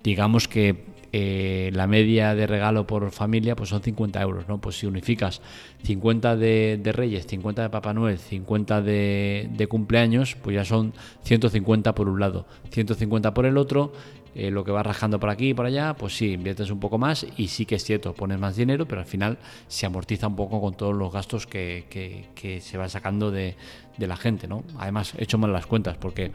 Digamos 0.03 0.49
que 0.49 0.87
eh, 1.13 1.71
la 1.75 1.89
media 1.89 2.37
de 2.37 2.47
regalo 2.47 2.87
por 2.87 3.11
familia 3.11 3.57
pues 3.57 3.71
son 3.71 3.83
50 3.83 4.23
euros, 4.23 4.49
¿no? 4.49 4.59
Pues 4.59 4.79
si 4.79 4.87
unificas 4.87 5.41
50 5.83 6.37
de, 6.37 6.93
Reyes, 6.95 7.27
50 7.27 7.63
de 7.63 7.71
Papá 7.71 7.93
Noel, 7.93 8.19
50 8.19 8.81
de, 8.83 9.67
cumpleaños, 9.69 10.37
pues 10.41 10.55
ya 10.55 10.65
son 10.65 10.93
150 11.25 11.95
por 11.95 12.09
un 12.09 12.21
lado, 12.21 12.47
150 12.71 13.35
por 13.35 13.47
el 13.47 13.59
otro, 13.59 13.93
eh, 14.37 14.53
lo 14.53 14.63
que 14.63 14.71
vas 14.71 14.87
rajando 14.87 15.19
por 15.19 15.31
aquí 15.31 15.49
y 15.49 15.55
por 15.55 15.67
allá, 15.67 15.95
pues 15.95 16.17
sí, 16.17 16.33
inviertes 16.33 16.71
un 16.71 16.79
poco 16.79 16.97
más 16.97 17.27
y 17.37 17.49
sí 17.49 17.67
que 17.67 17.75
es 17.75 17.85
cierto, 17.85 18.13
pones 18.15 18.39
más 18.39 18.55
dinero, 18.55 18.87
pero 18.87 19.01
al 19.01 19.07
final 19.07 19.39
se 19.67 19.87
amortiza 19.87 20.29
un 20.29 20.37
poco 20.37 20.61
con 20.61 20.75
todos 20.75 20.95
los 20.95 21.13
gastos 21.13 21.49
que, 21.49 22.61
se 22.63 22.79
va 22.79 22.89
sacando 22.89 23.33
de, 23.33 23.57
de, 23.97 24.07
la 24.07 24.17
gente, 24.17 24.47
¿no? 24.47 24.63
Además, 24.79 25.15
he 25.19 25.25
hecho 25.25 25.39
mal 25.39 25.53
las 25.53 25.67
cuentas 25.67 25.97
porque 25.97 26.31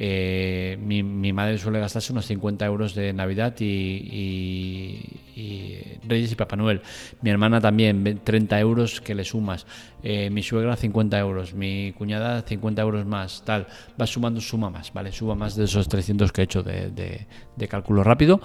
eh, 0.00 0.78
mi, 0.80 1.02
madre 1.32 1.58
suele 1.58 1.80
gastarse 1.80 2.12
unos 2.12 2.24
50 2.26 2.64
euros 2.64 2.94
de 2.94 3.12
Navidad 3.12 3.56
y, 3.58 5.00
Reyes 6.06 6.30
y 6.30 6.34
Papá 6.36 6.54
Noel. 6.54 6.82
Mi 7.20 7.30
hermana 7.30 7.60
también, 7.60 8.20
30 8.22 8.60
euros 8.60 9.00
que 9.00 9.16
le 9.16 9.24
sumas. 9.24 9.66
Eh, 10.04 10.30
mi 10.30 10.44
suegra, 10.44 10.76
50 10.76 11.18
euros. 11.18 11.52
Mi 11.52 11.92
cuñada, 11.98 12.42
50 12.42 12.80
euros 12.80 13.06
más. 13.06 13.42
Tal. 13.44 13.66
Va 14.00 14.06
sumando, 14.06 14.40
suma 14.40 14.70
más, 14.70 14.92
¿vale? 14.92 15.10
Suma 15.10 15.34
más 15.34 15.56
de 15.56 15.64
esos 15.64 15.88
300 15.88 16.30
que 16.30 16.42
he 16.42 16.44
hecho 16.44 16.62
de, 16.62 17.26
cálculo 17.68 18.04
rápido. 18.04 18.40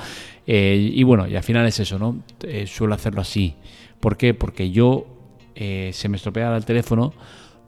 Eh, 0.48 0.89
y 0.91 1.03
bueno, 1.03 1.27
y 1.27 1.36
al 1.36 1.43
final 1.43 1.67
es 1.67 1.79
eso, 1.79 2.00
¿no? 2.00 2.24
suelo 2.65 2.95
hacerlo 2.95 3.22
así. 3.22 3.53
¿Por 4.00 4.17
qué? 4.17 4.33
Porque 4.33 4.72
yo 4.72 5.05
se 5.55 6.10
me 6.10 6.17
estropea 6.17 6.57
el 6.57 6.65
teléfono 6.65 7.13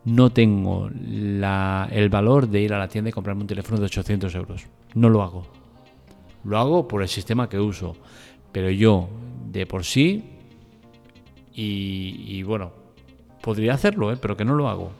no 0.05 0.31
tengo 0.31 0.87
el 0.87 2.09
valor 2.11 2.47
de 2.47 2.61
ir 2.61 2.73
a 2.73 2.79
la 2.79 2.87
tienda 2.87 3.09
y 3.09 3.13
comprarme 3.13 3.41
un 3.41 3.47
teléfono 3.47 3.79
de 3.79 3.85
800 3.85 4.33
euros. 4.35 4.65
No 4.93 5.09
lo 5.09 5.23
hago. 5.23 5.47
Lo 6.43 6.59
hago 6.59 6.87
por 6.87 7.01
el 7.01 7.07
sistema 7.07 7.49
que 7.49 7.59
uso. 7.59 7.95
Pero 8.51 8.69
yo, 8.69 9.09
de 9.51 9.65
por 9.65 9.83
sí, 9.83 10.23
y, 11.57 12.43
bueno, 12.43 12.71
podría 13.41 13.73
hacerlo, 13.73 14.11
¿eh? 14.11 14.17
pero 14.21 14.37
que 14.37 14.45
no 14.45 14.53
lo 14.55 14.69
hago. 14.69 14.91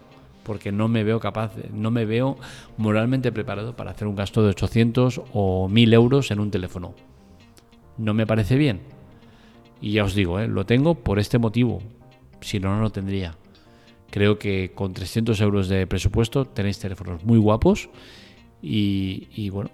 Porque 0.43 0.71
no 0.71 0.87
me 0.87 1.03
veo 1.03 1.19
capaz, 1.19 1.53
no 1.71 1.91
me 1.91 2.05
veo 2.05 2.37
moralmente 2.77 3.31
preparado 3.31 3.75
para 3.75 3.91
hacer 3.91 4.07
un 4.07 4.15
gasto 4.15 4.43
de 4.43 4.49
800 4.49 5.21
o 5.33 5.67
1000 5.69 5.93
euros 5.93 6.31
en 6.31 6.39
un 6.39 6.51
teléfono. 6.51 6.93
No 7.97 8.13
me 8.13 8.25
parece 8.25 8.55
bien. 8.55 8.81
Y 9.81 9.93
ya 9.93 10.03
os 10.03 10.15
digo, 10.15 10.39
¿eh? 10.39 10.47
lo 10.47 10.65
tengo 10.65 10.95
por 10.95 11.19
este 11.19 11.37
motivo. 11.37 11.81
Si 12.41 12.59
no, 12.59 12.75
no 12.75 12.81
lo 12.81 12.89
tendría. 12.89 13.35
Creo 14.09 14.39
que 14.39 14.71
con 14.73 14.93
300 14.93 15.39
euros 15.41 15.67
de 15.67 15.87
presupuesto 15.87 16.45
tenéis 16.45 16.79
teléfonos 16.79 17.23
muy 17.23 17.37
guapos 17.37 17.89
y, 18.61 19.49
bueno, 19.49 19.69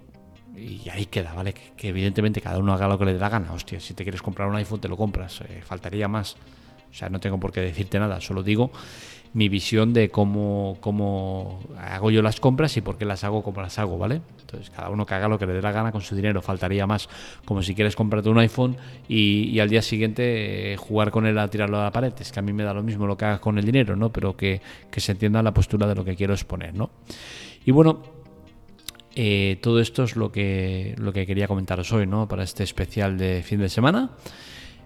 y 0.56 0.88
ahí 0.90 1.06
queda, 1.06 1.32
¿vale? 1.32 1.54
Que, 1.76 1.88
evidentemente 1.88 2.40
cada 2.40 2.58
uno 2.58 2.72
haga 2.72 2.88
lo 2.88 2.98
que 2.98 3.06
le 3.06 3.14
dé 3.14 3.18
la 3.18 3.28
gana. 3.28 3.52
Hostia, 3.52 3.80
si 3.80 3.94
te 3.94 4.02
quieres 4.02 4.22
comprar 4.22 4.48
un 4.48 4.56
iPhone 4.56 4.80
te 4.80 4.88
lo 4.88 4.96
compras, 4.96 5.42
eh, 5.42 5.62
faltaría 5.62 6.08
más. 6.08 6.36
O 6.90 6.94
sea, 6.94 7.08
no 7.08 7.20
tengo 7.20 7.38
por 7.38 7.52
qué 7.52 7.60
decirte 7.60 7.98
nada, 7.98 8.20
solo 8.20 8.42
digo 8.42 8.70
mi 9.34 9.48
visión 9.48 9.92
de 9.94 10.10
cómo, 10.10 10.76
cómo 10.80 11.60
hago 11.78 12.10
yo 12.10 12.20
las 12.20 12.38
compras 12.38 12.76
y 12.76 12.82
por 12.82 12.98
qué 12.98 13.04
las 13.04 13.24
hago 13.24 13.42
como 13.42 13.62
las 13.62 13.78
hago, 13.78 13.96
¿vale? 13.96 14.20
Entonces, 14.40 14.70
cada 14.70 14.90
uno 14.90 15.06
que 15.06 15.14
haga 15.14 15.28
lo 15.28 15.38
que 15.38 15.46
le 15.46 15.54
dé 15.54 15.62
la 15.62 15.72
gana 15.72 15.90
con 15.90 16.02
su 16.02 16.14
dinero, 16.14 16.42
faltaría 16.42 16.86
más. 16.86 17.08
Como 17.46 17.62
si 17.62 17.74
quieres 17.74 17.96
comprarte 17.96 18.28
un 18.28 18.38
iPhone 18.38 18.76
y, 19.08 19.58
al 19.58 19.70
día 19.70 19.80
siguiente 19.80 20.72
eh, 20.72 20.76
jugar 20.76 21.10
con 21.10 21.24
él 21.26 21.38
a 21.38 21.48
tirarlo 21.48 21.80
a 21.80 21.84
la 21.84 21.90
pared. 21.90 22.12
Es 22.20 22.30
que 22.30 22.40
a 22.40 22.42
mí 22.42 22.52
me 22.52 22.62
da 22.62 22.74
lo 22.74 22.82
mismo 22.82 23.06
lo 23.06 23.16
que 23.16 23.24
hagas 23.24 23.40
con 23.40 23.58
el 23.58 23.64
dinero, 23.64 23.96
¿no? 23.96 24.12
Pero 24.12 24.36
que, 24.36 24.60
se 24.94 25.12
entienda 25.12 25.42
la 25.42 25.54
postura 25.54 25.86
de 25.86 25.94
lo 25.94 26.04
que 26.04 26.14
quiero 26.14 26.34
exponer, 26.34 26.74
¿no? 26.74 26.90
Y 27.64 27.70
bueno, 27.70 28.02
eh, 29.14 29.58
todo 29.62 29.80
esto 29.80 30.04
es 30.04 30.16
lo 30.16 30.30
que, 30.30 30.94
lo 30.98 31.14
que 31.14 31.24
quería 31.24 31.48
comentaros 31.48 31.90
hoy, 31.92 32.06
¿no? 32.06 32.28
Para 32.28 32.42
este 32.42 32.64
especial 32.64 33.16
de 33.16 33.42
fin 33.42 33.60
de 33.60 33.70
semana. 33.70 34.10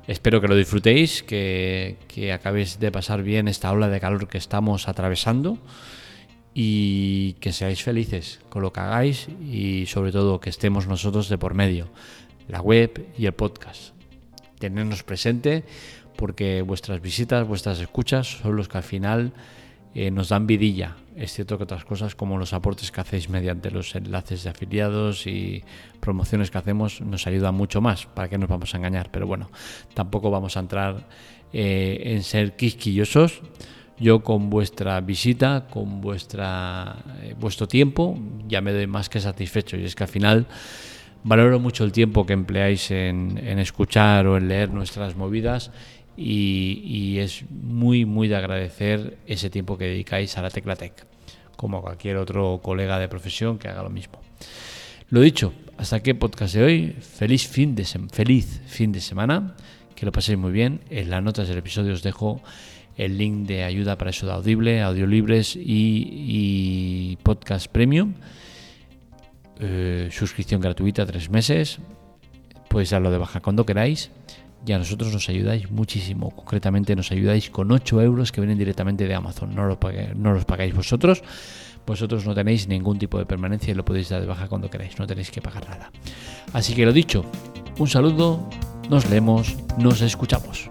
Espero 0.06 0.40
que 0.40 0.46
lo 0.46 0.54
disfrutéis, 0.54 1.24
que, 1.24 1.96
acabéis 2.32 2.78
de 2.78 2.92
pasar 2.92 3.22
bien 3.24 3.48
esta 3.48 3.72
ola 3.72 3.88
de 3.88 3.98
calor 3.98 4.28
que 4.28 4.38
estamos 4.38 4.88
atravesando 4.88 5.58
y 6.54 7.34
que 7.40 7.52
seáis 7.52 7.82
felices 7.82 8.38
con 8.48 8.62
lo 8.62 8.72
que 8.72 8.80
hagáis 8.80 9.28
y 9.50 9.86
sobre 9.86 10.12
todo 10.12 10.40
que 10.40 10.48
estemos 10.48 10.86
nosotros 10.86 11.28
de 11.28 11.38
por 11.38 11.54
medio, 11.54 11.88
la 12.46 12.60
web 12.60 13.06
y 13.18 13.26
el 13.26 13.34
podcast. 13.34 13.94
Tenernos 14.60 15.02
presente 15.02 15.64
porque 16.14 16.62
vuestras 16.62 17.02
visitas, 17.02 17.46
vuestras 17.46 17.80
escuchas 17.80 18.28
son 18.28 18.54
los 18.54 18.68
que 18.68 18.78
al 18.78 18.84
final 18.84 19.32
eh, 19.98 20.10
nos 20.10 20.28
dan 20.28 20.46
vidilla. 20.46 20.94
Es 21.16 21.32
cierto 21.32 21.56
que 21.56 21.64
otras 21.64 21.86
cosas 21.86 22.14
como 22.14 22.36
los 22.36 22.52
aportes 22.52 22.92
que 22.92 23.00
hacéis 23.00 23.30
mediante 23.30 23.70
los 23.70 23.94
enlaces 23.94 24.44
de 24.44 24.50
afiliados 24.50 25.26
y 25.26 25.64
promociones 26.00 26.50
que 26.50 26.58
hacemos 26.58 27.00
nos 27.00 27.26
ayudan 27.26 27.54
mucho 27.54 27.80
más. 27.80 28.04
¿Para 28.04 28.28
qué 28.28 28.36
nos 28.36 28.50
vamos 28.50 28.74
a 28.74 28.76
engañar? 28.76 29.08
Pero 29.10 29.26
bueno, 29.26 29.50
tampoco 29.94 30.30
vamos 30.30 30.58
a 30.58 30.60
entrar 30.60 31.08
eh, 31.50 32.12
en 32.12 32.22
ser 32.24 32.56
quisquillosos. 32.56 33.40
Yo 33.98 34.22
con 34.22 34.50
vuestra 34.50 35.00
visita, 35.00 35.66
con 35.70 36.02
vuestra, 36.02 36.96
eh, 37.22 37.34
vuestro 37.40 37.66
tiempo, 37.66 38.18
ya 38.46 38.60
me 38.60 38.74
doy 38.74 38.86
más 38.86 39.08
que 39.08 39.18
satisfecho. 39.18 39.78
Y 39.78 39.86
es 39.86 39.94
que 39.94 40.04
al 40.04 40.10
final 40.10 40.46
valoro 41.24 41.58
mucho 41.58 41.84
el 41.84 41.92
tiempo 41.92 42.26
que 42.26 42.34
empleáis 42.34 42.90
en 42.90 43.38
escuchar 43.58 44.26
o 44.26 44.36
en 44.36 44.48
leer 44.48 44.68
nuestras 44.74 45.16
movidas 45.16 45.70
y, 46.16 47.18
es 47.18 47.44
muy, 47.50 48.04
muy 48.04 48.28
de 48.28 48.36
agradecer 48.36 49.18
ese 49.26 49.50
tiempo 49.50 49.76
que 49.76 49.84
dedicáis 49.84 50.36
a 50.38 50.42
la 50.42 50.50
Teclatec, 50.50 51.06
como 51.56 51.82
cualquier 51.82 52.16
otro 52.16 52.60
colega 52.62 52.98
de 52.98 53.08
profesión 53.08 53.58
que 53.58 53.68
haga 53.68 53.82
lo 53.82 53.90
mismo. 53.90 54.20
Lo 55.10 55.20
dicho, 55.20 55.52
hasta 55.76 55.96
aquí 55.96 56.10
el 56.10 56.16
podcast 56.16 56.54
de 56.54 56.64
hoy. 56.64 56.96
Feliz 57.00 57.46
fin 57.46 57.74
de, 57.74 57.84
feliz 57.84 58.60
fin 58.66 58.92
de 58.92 59.00
semana, 59.00 59.54
que 59.94 60.06
lo 60.06 60.12
paséis 60.12 60.38
muy 60.38 60.52
bien. 60.52 60.80
En 60.90 61.10
las 61.10 61.22
notas 61.22 61.48
del 61.48 61.58
episodio 61.58 61.92
os 61.92 62.02
dejo 62.02 62.40
el 62.96 63.18
link 63.18 63.46
de 63.46 63.62
ayuda 63.62 63.96
para 63.96 64.10
eso 64.10 64.26
de 64.26 64.32
Audible, 64.32 64.82
Audiolibres 64.82 65.54
y, 65.54 65.60
y 65.62 67.18
Podcast 67.22 67.68
Premium. 67.68 68.14
Eh, 69.60 70.08
suscripción 70.10 70.60
gratuita, 70.60 71.06
tres 71.06 71.30
meses. 71.30 71.78
Podéis 72.68 72.90
darlo 72.90 73.10
de 73.10 73.18
baja 73.18 73.40
cuando 73.40 73.64
queráis 73.64 74.10
y 74.64 74.72
a 74.72 74.78
nosotros 74.78 75.12
nos 75.12 75.28
ayudáis 75.28 75.70
muchísimo. 75.70 76.30
Concretamente 76.30 76.96
nos 76.96 77.12
ayudáis 77.12 77.50
con 77.50 77.70
8 77.70 78.02
euros 78.02 78.32
que 78.32 78.40
vienen 78.40 78.58
directamente 78.58 79.06
de 79.06 79.14
Amazon. 79.14 79.54
No 79.54 79.66
los, 79.66 79.78
no 80.16 80.32
los 80.32 80.44
pagáis 80.44 80.74
vosotros. 80.74 81.22
Vosotros 81.86 82.26
no 82.26 82.34
tenéis 82.34 82.66
ningún 82.66 82.98
tipo 82.98 83.18
de 83.18 83.26
permanencia 83.26 83.70
y 83.70 83.74
lo 83.74 83.84
podéis 83.84 84.08
dar 84.08 84.20
de 84.20 84.26
baja 84.26 84.48
cuando 84.48 84.68
queráis. 84.68 84.98
No 84.98 85.06
tenéis 85.06 85.30
que 85.30 85.40
pagar 85.40 85.68
nada. 85.68 85.90
Así 86.52 86.74
que 86.74 86.84
lo 86.84 86.92
dicho, 86.92 87.24
un 87.78 87.88
saludo, 87.88 88.48
nos 88.90 89.08
leemos, 89.08 89.56
nos 89.78 90.00
escuchamos. 90.00 90.70